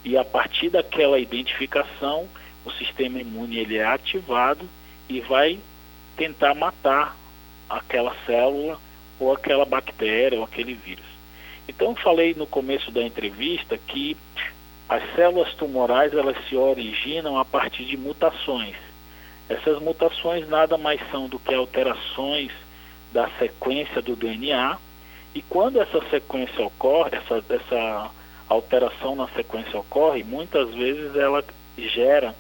e 0.03 0.17
a 0.17 0.23
partir 0.23 0.69
daquela 0.69 1.19
identificação 1.19 2.27
o 2.63 2.71
sistema 2.71 3.19
imune 3.19 3.57
ele 3.57 3.77
é 3.77 3.85
ativado 3.85 4.67
e 5.07 5.19
vai 5.21 5.59
tentar 6.15 6.53
matar 6.53 7.17
aquela 7.67 8.15
célula 8.25 8.79
ou 9.19 9.33
aquela 9.33 9.65
bactéria 9.65 10.37
ou 10.37 10.43
aquele 10.43 10.73
vírus. 10.73 11.18
Então 11.69 11.95
falei 11.95 12.33
no 12.33 12.47
começo 12.47 12.89
da 12.89 13.03
entrevista 13.03 13.77
que 13.77 14.17
as 14.89 15.03
células 15.13 15.53
tumorais 15.53 16.11
elas 16.15 16.35
se 16.47 16.55
originam 16.55 17.37
a 17.37 17.45
partir 17.45 17.85
de 17.85 17.95
mutações. 17.95 18.75
Essas 19.47 19.79
mutações 19.79 20.49
nada 20.49 20.79
mais 20.79 20.99
são 21.11 21.29
do 21.29 21.37
que 21.37 21.53
alterações 21.53 22.51
da 23.13 23.29
sequência 23.37 24.01
do 24.01 24.15
DNA 24.15 24.79
e 25.35 25.43
quando 25.43 25.79
essa 25.79 26.01
sequência 26.09 26.65
ocorre, 26.65 27.11
essa, 27.13 27.43
essa 27.53 28.11
alteração 28.47 29.15
na 29.15 29.27
sequência 29.27 29.79
ocorre, 29.79 30.23
muitas 30.23 30.73
vezes 30.73 31.15
ela 31.15 31.43
gera 31.77 32.33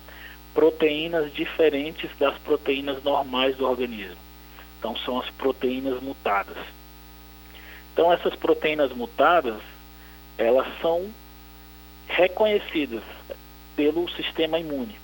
proteínas 0.55 1.31
diferentes 1.31 2.09
das 2.17 2.35
proteínas 2.39 3.03
normais 3.03 3.55
do 3.57 3.67
organismo. 3.67 4.17
Então 4.79 4.97
são 4.97 5.19
as 5.19 5.29
proteínas 5.29 6.01
mutadas. 6.01 6.57
Então 7.99 8.13
essas 8.13 8.33
proteínas 8.33 8.93
mutadas, 8.93 9.61
elas 10.37 10.65
são 10.81 11.09
reconhecidas 12.07 13.03
pelo 13.75 14.09
sistema 14.11 14.57
imune. 14.57 14.95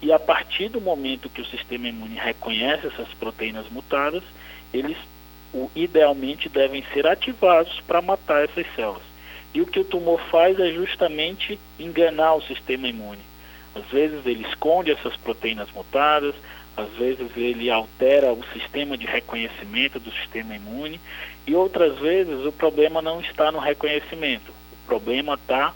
E 0.00 0.12
a 0.12 0.18
partir 0.20 0.68
do 0.68 0.80
momento 0.80 1.28
que 1.28 1.40
o 1.40 1.46
sistema 1.46 1.88
imune 1.88 2.14
reconhece 2.14 2.86
essas 2.86 3.08
proteínas 3.14 3.68
mutadas, 3.68 4.22
eles 4.72 4.96
o, 5.52 5.68
idealmente 5.74 6.48
devem 6.48 6.84
ser 6.94 7.04
ativados 7.04 7.80
para 7.80 8.00
matar 8.00 8.44
essas 8.44 8.64
células. 8.76 9.02
E 9.52 9.60
o 9.60 9.66
que 9.66 9.80
o 9.80 9.84
tumor 9.84 10.20
faz 10.30 10.56
é 10.60 10.70
justamente 10.70 11.58
enganar 11.80 12.34
o 12.34 12.42
sistema 12.42 12.86
imune. 12.86 13.18
Às 13.74 13.86
vezes 13.86 14.24
ele 14.24 14.46
esconde 14.48 14.92
essas 14.92 15.16
proteínas 15.16 15.68
mutadas, 15.72 16.36
às 16.76 16.88
vezes 16.94 17.28
ele 17.36 17.70
altera 17.70 18.32
o 18.32 18.44
sistema 18.52 18.96
de 18.96 19.06
reconhecimento 19.06 19.98
do 19.98 20.10
sistema 20.12 20.54
imune, 20.54 21.00
e 21.46 21.54
outras 21.54 21.98
vezes 21.98 22.44
o 22.46 22.52
problema 22.52 23.02
não 23.02 23.20
está 23.20 23.50
no 23.50 23.58
reconhecimento, 23.58 24.50
o 24.50 24.86
problema 24.86 25.34
está 25.34 25.74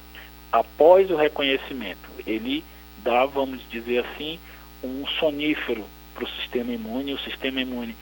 após 0.52 1.10
o 1.10 1.16
reconhecimento. 1.16 2.08
Ele 2.26 2.64
dá, 2.98 3.26
vamos 3.26 3.60
dizer 3.70 4.04
assim, 4.04 4.38
um 4.82 5.06
sonífero 5.06 5.84
para 6.14 6.24
o 6.24 6.28
sistema 6.28 6.72
imune, 6.72 7.14
o 7.14 7.18
sistema 7.18 7.60
imune 7.60 7.96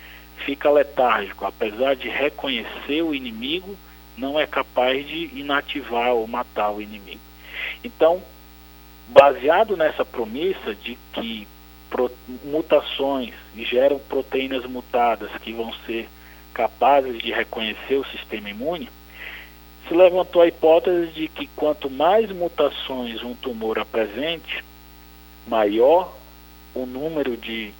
fica 0.45 0.71
letárgico, 0.71 1.45
apesar 1.45 1.97
de 1.97 2.09
reconhecer 2.09 3.03
o 3.03 3.15
inimigo, 3.15 3.77
não 4.17 4.39
é 4.39 4.47
capaz 4.47 5.07
de 5.07 5.31
inativar 5.35 6.13
ou 6.13 6.27
matar 6.27 6.71
o 6.71 6.83
inimigo. 6.83 7.21
Então, 7.83 8.23
baseado 9.09 9.77
nessa 9.77 10.05
promessa 10.05 10.75
de 10.75 10.99
que 11.13 11.49
mutações 12.45 13.35
geram 13.57 13.99
proteínas 13.99 14.65
mutadas 14.67 15.31
que 15.41 15.53
vão 15.53 15.73
ser 15.87 16.09
capazes 16.53 17.19
de 17.19 17.33
reconhecer 17.33 17.97
o 17.97 18.07
sistema 18.07 18.51
imune, 18.51 18.89
se 19.89 19.95
levantou 19.95 20.43
a 20.43 20.47
hipótese 20.47 21.13
de 21.13 21.29
que 21.29 21.47
quanto 21.49 21.91
mais 21.91 22.31
mutações 22.31 23.23
um 23.23 23.35
tumor 23.35 23.79
apresente, 23.79 24.65
maior 25.47 26.15
o 26.75 26.87
número 26.87 27.37
de 27.37 27.73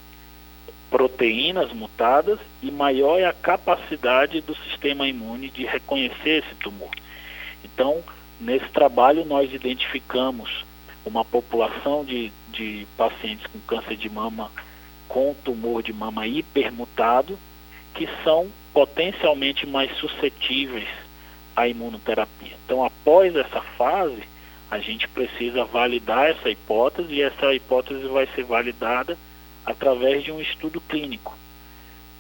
proteínas 0.91 1.73
mutadas 1.73 2.39
e 2.63 2.71
maior 2.71 3.19
é 3.19 3.25
a 3.25 3.33
capacidade 3.33 4.41
do 4.43 4.55
sistema 4.55 5.09
imune 5.09 5.49
de 5.49 5.65
reconhecer 5.65 6.45
esse 6.45 6.55
tumor. 6.57 6.91
Então, 7.65 8.03
nesse 8.39 8.69
trabalho, 8.69 9.25
nós 9.25 9.53
identificamos 9.55 10.65
uma 11.05 11.25
população 11.25 12.05
de, 12.05 12.33
de 12.49 12.87
pacientes 12.97 13.47
com 13.47 13.59
câncer 13.61 13.97
de 13.97 14.09
mama 14.09 14.51
com 15.13 15.35
tumor 15.45 15.83
de 15.83 15.93
mama 15.93 16.27
hipermutado, 16.27 17.39
que 17.95 18.09
são 18.25 18.51
potencialmente 18.73 19.67
mais 19.67 19.95
suscetíveis 19.99 20.89
à 21.55 21.69
imunoterapia. 21.69 22.57
Então, 22.65 22.83
após 22.83 23.37
essa 23.37 23.61
fase, 23.61 24.23
a 24.71 24.79
gente 24.79 25.07
precisa 25.07 25.67
validar 25.67 26.31
essa 26.31 26.49
hipótese 26.49 27.13
e 27.13 27.21
essa 27.21 27.55
hipótese 27.55 28.07
vai 28.09 28.27
ser 28.35 28.45
validada 28.45 29.19
através 29.67 30.25
de 30.25 30.33
um 30.33 30.41
estudo 30.41 30.81
clínico, 30.81 31.37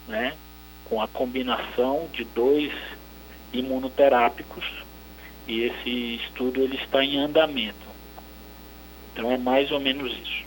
né, 0.06 0.36
com 0.84 1.00
a 1.00 1.08
combinação 1.08 2.08
de 2.12 2.24
dois 2.24 2.70
imunoterápicos 3.54 4.64
e 5.48 5.62
esse 5.62 6.16
estudo 6.16 6.62
ele 6.62 6.76
está 6.76 7.02
em 7.02 7.16
andamento. 7.18 7.91
Então 9.12 9.30
é 9.30 9.38
mais 9.38 9.70
ou 9.70 9.80
menos 9.80 10.12
isso. 10.12 10.44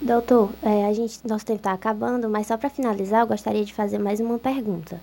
Doutor, 0.00 0.52
é, 0.62 0.86
a 0.86 0.92
gente, 0.92 1.26
nosso 1.26 1.46
tempo 1.46 1.58
está 1.58 1.72
acabando, 1.72 2.28
mas 2.28 2.46
só 2.46 2.56
para 2.56 2.68
finalizar, 2.68 3.22
eu 3.22 3.26
gostaria 3.26 3.64
de 3.64 3.72
fazer 3.72 3.98
mais 3.98 4.20
uma 4.20 4.38
pergunta. 4.38 5.00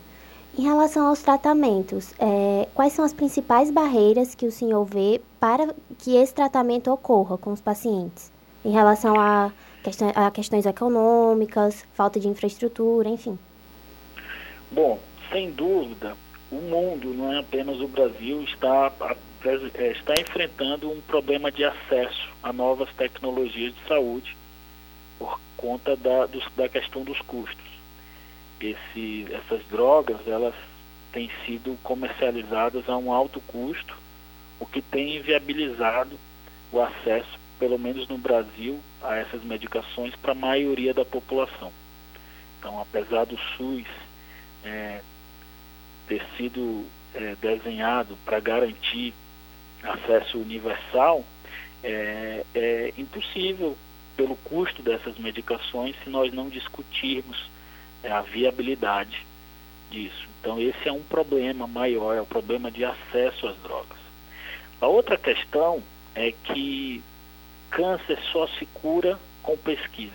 Em 0.58 0.64
relação 0.64 1.08
aos 1.08 1.22
tratamentos, 1.22 2.14
é, 2.20 2.68
quais 2.76 2.94
são 2.94 3.04
as 3.04 3.12
principais 3.12 3.72
barreiras 3.72 4.36
que 4.36 4.46
o 4.46 4.52
senhor 4.52 4.86
vê 4.86 5.20
para 5.40 5.74
que 5.98 6.16
esse 6.16 6.34
tratamento 6.34 6.92
ocorra 6.92 7.38
com 7.40 7.52
os 7.52 7.60
pacientes? 7.60 8.32
Em 8.64 8.72
relação 8.72 9.20
a 9.20 9.52
a 10.16 10.32
questões 10.32 10.66
econômicas, 10.66 11.86
falta 11.94 12.20
de 12.20 12.28
infraestrutura, 12.28 13.10
enfim? 13.10 13.38
Bom, 14.72 15.00
sem 15.32 15.52
dúvida, 15.52 16.16
o 16.52 16.56
mundo, 16.56 17.14
não 17.14 17.34
é 17.34 17.40
apenas 17.40 17.80
o 17.82 17.88
Brasil, 17.88 18.42
está, 18.44 18.92
está 19.92 20.20
enfrentando 20.20 20.90
um 20.90 21.02
problema 21.02 21.52
de 21.52 21.64
acesso 21.64 22.30
a 22.42 22.54
novas 22.54 22.90
tecnologias 22.94 23.74
de 23.74 23.88
saúde 23.88 24.36
por 25.20 25.40
conta 25.58 25.96
da, 25.96 26.26
dos, 26.26 26.46
da 26.56 26.70
questão 26.70 27.04
dos 27.04 27.20
custos. 27.22 27.66
Esse, 28.60 29.28
essas 29.32 29.66
drogas, 29.68 30.26
elas 30.28 30.56
têm 31.12 31.30
sido 31.46 31.78
comercializadas 31.84 32.88
a 32.88 32.98
um 32.98 33.12
alto 33.12 33.42
custo, 33.42 33.96
o 34.60 34.66
que 34.66 34.82
tem 34.82 35.18
inviabilizado 35.18 36.18
o 36.72 36.82
acesso, 36.82 37.40
pelo 37.60 37.78
menos 37.78 38.08
no 38.08 38.18
Brasil, 38.18 38.80
a 39.02 39.16
essas 39.16 39.44
medicações 39.44 40.16
para 40.16 40.32
a 40.32 40.36
maioria 40.36 40.94
da 40.94 41.04
população. 41.04 41.72
Então, 42.60 42.80
apesar 42.80 43.26
do 43.26 43.38
SUS 43.58 43.88
é, 44.64 45.02
ter 46.08 46.26
sido 46.38 46.86
é, 47.14 47.36
desenhado 47.36 48.18
para 48.26 48.40
garantir 48.40 49.14
acesso 49.84 50.40
universal, 50.40 51.24
é, 51.84 52.46
é 52.56 52.94
impossível 52.98 53.78
pelo 54.16 54.36
custo 54.38 54.82
dessas 54.82 55.18
medicações 55.18 55.96
se 56.04 56.10
nós 56.10 56.32
não 56.34 56.50
discutirmos 56.50 57.50
é, 58.04 58.12
a 58.12 58.22
viabilidade 58.22 59.26
disso. 59.90 60.28
Então 60.40 60.60
esse 60.60 60.88
é 60.88 60.92
um 60.92 61.04
problema 61.04 61.68
maior, 61.68 62.16
é 62.16 62.22
o 62.22 62.26
problema 62.26 62.72
de 62.72 62.84
acesso 62.84 63.48
às 63.48 63.58
drogas. 63.58 63.98
A 64.80 64.88
outra 64.88 65.18
questão 65.18 65.82
é 66.16 66.32
que 66.32 67.04
câncer 67.70 68.20
só 68.32 68.48
se 68.48 68.66
cura 68.68 69.20
com 69.42 69.58
pesquisas. 69.58 70.14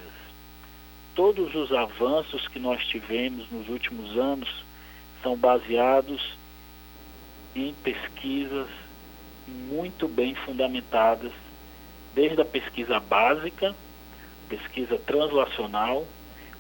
Todos 1.14 1.54
os 1.54 1.72
avanços 1.72 2.46
que 2.48 2.58
nós 2.58 2.84
tivemos 2.86 3.50
nos 3.50 3.68
últimos 3.68 4.16
anos 4.16 4.48
são 5.22 5.36
baseados 5.36 6.36
em 7.56 7.74
pesquisas 7.82 8.68
muito 9.48 10.06
bem 10.08 10.34
fundamentadas, 10.34 11.32
desde 12.14 12.40
a 12.40 12.44
pesquisa 12.44 13.00
básica, 13.00 13.74
pesquisa 14.48 14.98
translacional, 14.98 16.06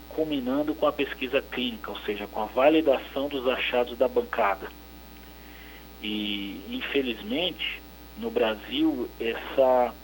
culminando 0.08 0.74
com 0.74 0.86
a 0.86 0.92
pesquisa 0.92 1.40
clínica, 1.40 1.90
ou 1.90 1.98
seja, 2.00 2.26
com 2.26 2.42
a 2.42 2.46
validação 2.46 3.28
dos 3.28 3.46
achados 3.46 3.96
da 3.96 4.08
bancada. 4.08 4.68
E, 6.02 6.60
infelizmente, 6.68 7.80
no 8.16 8.30
Brasil, 8.30 9.08
essa, 9.20 9.94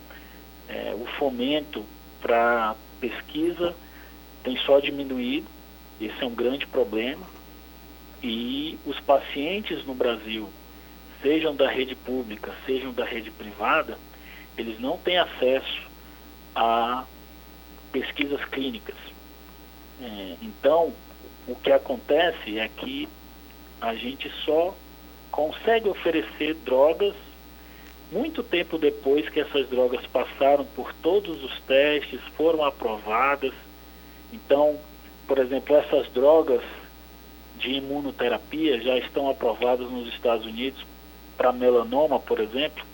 é, 0.68 0.94
o 0.94 1.04
fomento 1.18 1.84
para 2.20 2.76
pesquisa 3.00 3.74
tem 4.42 4.56
só 4.58 4.78
diminuído, 4.78 5.46
esse 6.00 6.22
é 6.22 6.26
um 6.26 6.34
grande 6.34 6.66
problema. 6.66 7.26
E 8.22 8.78
os 8.86 8.98
pacientes 9.00 9.84
no 9.84 9.94
Brasil, 9.94 10.48
sejam 11.24 11.56
da 11.56 11.66
rede 11.70 11.94
pública, 11.94 12.52
sejam 12.66 12.92
da 12.92 13.06
rede 13.06 13.30
privada, 13.30 13.96
eles 14.58 14.78
não 14.78 14.98
têm 14.98 15.16
acesso 15.16 15.80
a 16.54 17.04
pesquisas 17.90 18.44
clínicas. 18.44 18.96
É, 20.02 20.36
então, 20.42 20.92
o 21.48 21.56
que 21.56 21.72
acontece 21.72 22.58
é 22.58 22.68
que 22.68 23.08
a 23.80 23.94
gente 23.94 24.30
só 24.44 24.76
consegue 25.30 25.88
oferecer 25.88 26.54
drogas 26.56 27.14
muito 28.12 28.42
tempo 28.42 28.76
depois 28.76 29.26
que 29.30 29.40
essas 29.40 29.66
drogas 29.68 30.06
passaram 30.06 30.64
por 30.66 30.92
todos 30.92 31.42
os 31.42 31.58
testes, 31.62 32.20
foram 32.36 32.62
aprovadas. 32.62 33.54
Então, 34.30 34.78
por 35.26 35.38
exemplo, 35.38 35.74
essas 35.74 36.06
drogas 36.12 36.62
de 37.56 37.70
imunoterapia 37.70 38.80
já 38.82 38.98
estão 38.98 39.30
aprovadas 39.30 39.90
nos 39.90 40.12
Estados 40.12 40.44
Unidos 40.46 40.84
para 41.36 41.52
melanoma, 41.52 42.20
por 42.20 42.40
exemplo, 42.40 42.84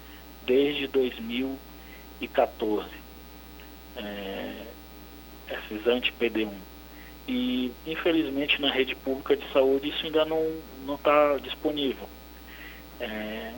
desde 0.46 0.86
2014. 0.88 2.88
É, 3.96 4.70
esses 5.50 5.86
anti-PD1. 5.86 6.52
E, 7.28 7.72
infelizmente, 7.86 8.60
na 8.60 8.70
rede 8.70 8.94
pública 8.94 9.36
de 9.36 9.46
saúde 9.52 9.88
isso 9.88 10.06
ainda 10.06 10.24
não 10.24 10.94
está 10.94 11.36
disponível. 11.38 12.08
É, 13.00 13.52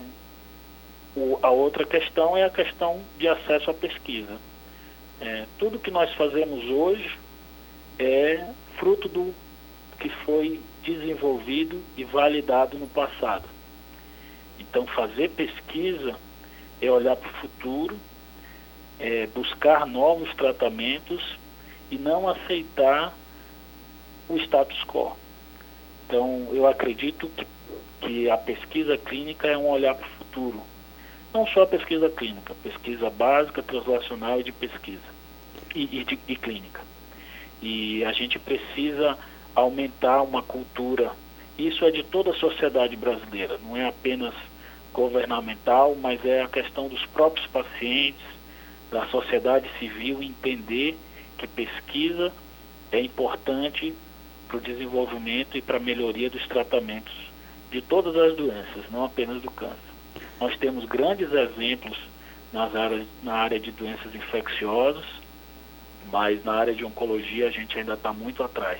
o, 1.16 1.38
a 1.42 1.50
outra 1.50 1.84
questão 1.84 2.36
é 2.36 2.44
a 2.44 2.50
questão 2.50 3.02
de 3.18 3.28
acesso 3.28 3.70
à 3.70 3.74
pesquisa. 3.74 4.38
É, 5.20 5.46
tudo 5.58 5.78
que 5.78 5.90
nós 5.90 6.12
fazemos 6.14 6.64
hoje 6.64 7.18
é 7.98 8.46
fruto 8.78 9.08
do 9.08 9.34
que 9.98 10.08
foi 10.24 10.60
desenvolvido 10.82 11.82
e 11.96 12.04
validado 12.04 12.78
no 12.78 12.88
passado. 12.88 13.44
Então, 14.62 14.86
fazer 14.86 15.30
pesquisa 15.30 16.14
é 16.80 16.90
olhar 16.90 17.16
para 17.16 17.28
o 17.28 17.34
futuro, 17.34 17.98
é 18.98 19.26
buscar 19.26 19.86
novos 19.86 20.32
tratamentos 20.34 21.36
e 21.90 21.98
não 21.98 22.28
aceitar 22.28 23.12
o 24.28 24.36
status 24.36 24.82
quo. 24.84 25.16
Então, 26.06 26.48
eu 26.52 26.66
acredito 26.66 27.28
que, 27.28 27.46
que 28.00 28.30
a 28.30 28.36
pesquisa 28.36 28.96
clínica 28.96 29.48
é 29.48 29.58
um 29.58 29.68
olhar 29.68 29.94
para 29.94 30.06
o 30.06 30.10
futuro. 30.10 30.62
Não 31.34 31.46
só 31.46 31.62
a 31.62 31.66
pesquisa 31.66 32.08
clínica, 32.08 32.54
pesquisa 32.62 33.10
básica, 33.10 33.62
translacional 33.62 34.40
e 34.40 34.44
de 34.44 34.52
pesquisa 34.52 35.00
e, 35.74 36.00
e, 36.00 36.04
de, 36.04 36.18
e 36.28 36.36
clínica. 36.36 36.82
E 37.60 38.04
a 38.04 38.12
gente 38.12 38.38
precisa 38.38 39.18
aumentar 39.54 40.22
uma 40.22 40.42
cultura. 40.42 41.12
Isso 41.58 41.84
é 41.84 41.90
de 41.90 42.02
toda 42.02 42.30
a 42.30 42.34
sociedade 42.34 42.96
brasileira, 42.96 43.58
não 43.58 43.76
é 43.76 43.86
apenas 43.86 44.34
governamental, 44.92 45.96
mas 46.00 46.24
é 46.24 46.42
a 46.42 46.48
questão 46.48 46.88
dos 46.88 47.04
próprios 47.06 47.46
pacientes, 47.48 48.22
da 48.90 49.06
sociedade 49.06 49.68
civil 49.78 50.22
entender 50.22 50.96
que 51.38 51.46
pesquisa 51.46 52.32
é 52.90 53.00
importante 53.00 53.94
para 54.46 54.58
o 54.58 54.60
desenvolvimento 54.60 55.56
e 55.56 55.62
para 55.62 55.78
a 55.78 55.80
melhoria 55.80 56.28
dos 56.28 56.46
tratamentos 56.46 57.14
de 57.70 57.80
todas 57.80 58.14
as 58.14 58.36
doenças, 58.36 58.84
não 58.90 59.04
apenas 59.04 59.40
do 59.40 59.50
câncer. 59.50 59.78
Nós 60.38 60.56
temos 60.58 60.84
grandes 60.84 61.32
exemplos 61.32 61.96
nas 62.52 62.74
áreas, 62.76 63.06
na 63.22 63.32
área 63.32 63.58
de 63.58 63.72
doenças 63.72 64.14
infecciosas, 64.14 65.06
mas 66.10 66.44
na 66.44 66.52
área 66.52 66.74
de 66.74 66.84
oncologia 66.84 67.48
a 67.48 67.50
gente 67.50 67.78
ainda 67.78 67.94
está 67.94 68.12
muito 68.12 68.42
atrás. 68.42 68.78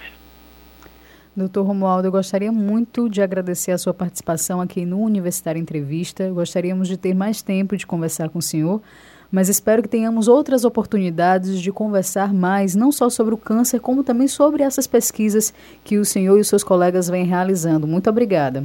Doutor 1.35 1.63
Romualdo, 1.63 2.07
eu 2.07 2.13
gostaria 2.13 2.53
muito 2.53 3.09
de 3.09 3.23
agradecer 3.23 3.73
a 3.73 3.79
sua 3.79 3.95
participação 3.95 4.61
aqui 4.61 4.85
no 4.85 5.01
Universitário 5.01 5.59
Entrevista. 5.59 6.31
Gostaríamos 6.31 6.87
de 6.87 6.99
ter 6.99 7.15
mais 7.15 7.41
tempo 7.41 7.75
de 7.75 7.87
conversar 7.87 8.29
com 8.29 8.39
o 8.39 8.43
senhor, 8.43 8.83
mas 9.31 9.49
espero 9.49 9.83
que 9.83 9.89
tenhamos 9.89 10.29
outras 10.29 10.63
oportunidades 10.63 11.59
de 11.59 11.73
conversar 11.73 12.35
mais, 12.35 12.75
não 12.75 12.93
só 12.93 13.09
sobre 13.09 13.33
o 13.33 13.39
câncer, 13.39 13.81
como 13.81 14.05
também 14.05 14.29
sobre 14.29 14.63
essas 14.63 14.87
pesquisas 14.87 15.55
que 15.83 15.97
o 15.97 16.05
senhor 16.05 16.37
e 16.37 16.43
os 16.43 16.49
seus 16.49 16.63
colegas 16.63 17.09
vêm 17.09 17.25
realizando. 17.25 17.87
Muito 17.87 18.11
obrigada. 18.11 18.63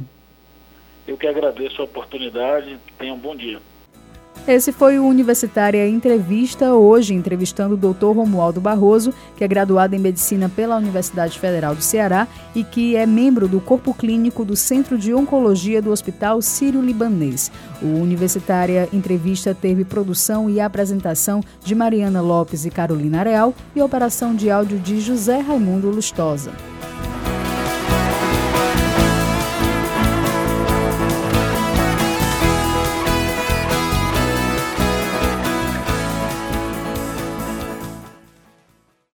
Eu 1.06 1.16
que 1.16 1.26
agradeço 1.26 1.80
a 1.80 1.86
oportunidade. 1.86 2.78
Tenha 2.98 3.14
um 3.14 3.18
bom 3.18 3.34
dia. 3.34 3.58
Esse 4.48 4.72
foi 4.72 4.98
o 4.98 5.04
Universitária 5.04 5.86
Entrevista, 5.86 6.72
hoje 6.72 7.12
entrevistando 7.12 7.74
o 7.74 7.76
Dr. 7.76 8.16
Romualdo 8.16 8.62
Barroso, 8.62 9.12
que 9.36 9.44
é 9.44 9.46
graduado 9.46 9.94
em 9.94 9.98
Medicina 9.98 10.48
pela 10.48 10.78
Universidade 10.78 11.38
Federal 11.38 11.74
do 11.74 11.82
Ceará 11.82 12.26
e 12.54 12.64
que 12.64 12.96
é 12.96 13.04
membro 13.04 13.46
do 13.46 13.60
Corpo 13.60 13.92
Clínico 13.92 14.46
do 14.46 14.56
Centro 14.56 14.96
de 14.96 15.12
Oncologia 15.12 15.82
do 15.82 15.90
Hospital 15.90 16.40
Sírio-Libanês. 16.40 17.52
O 17.82 18.00
Universitária 18.00 18.88
Entrevista 18.90 19.54
teve 19.54 19.84
produção 19.84 20.48
e 20.48 20.60
apresentação 20.60 21.42
de 21.62 21.74
Mariana 21.74 22.22
Lopes 22.22 22.64
e 22.64 22.70
Carolina 22.70 23.22
Real 23.22 23.52
e 23.76 23.82
operação 23.82 24.34
de 24.34 24.50
áudio 24.50 24.78
de 24.78 24.98
José 24.98 25.40
Raimundo 25.40 25.90
Lustosa. 25.90 26.52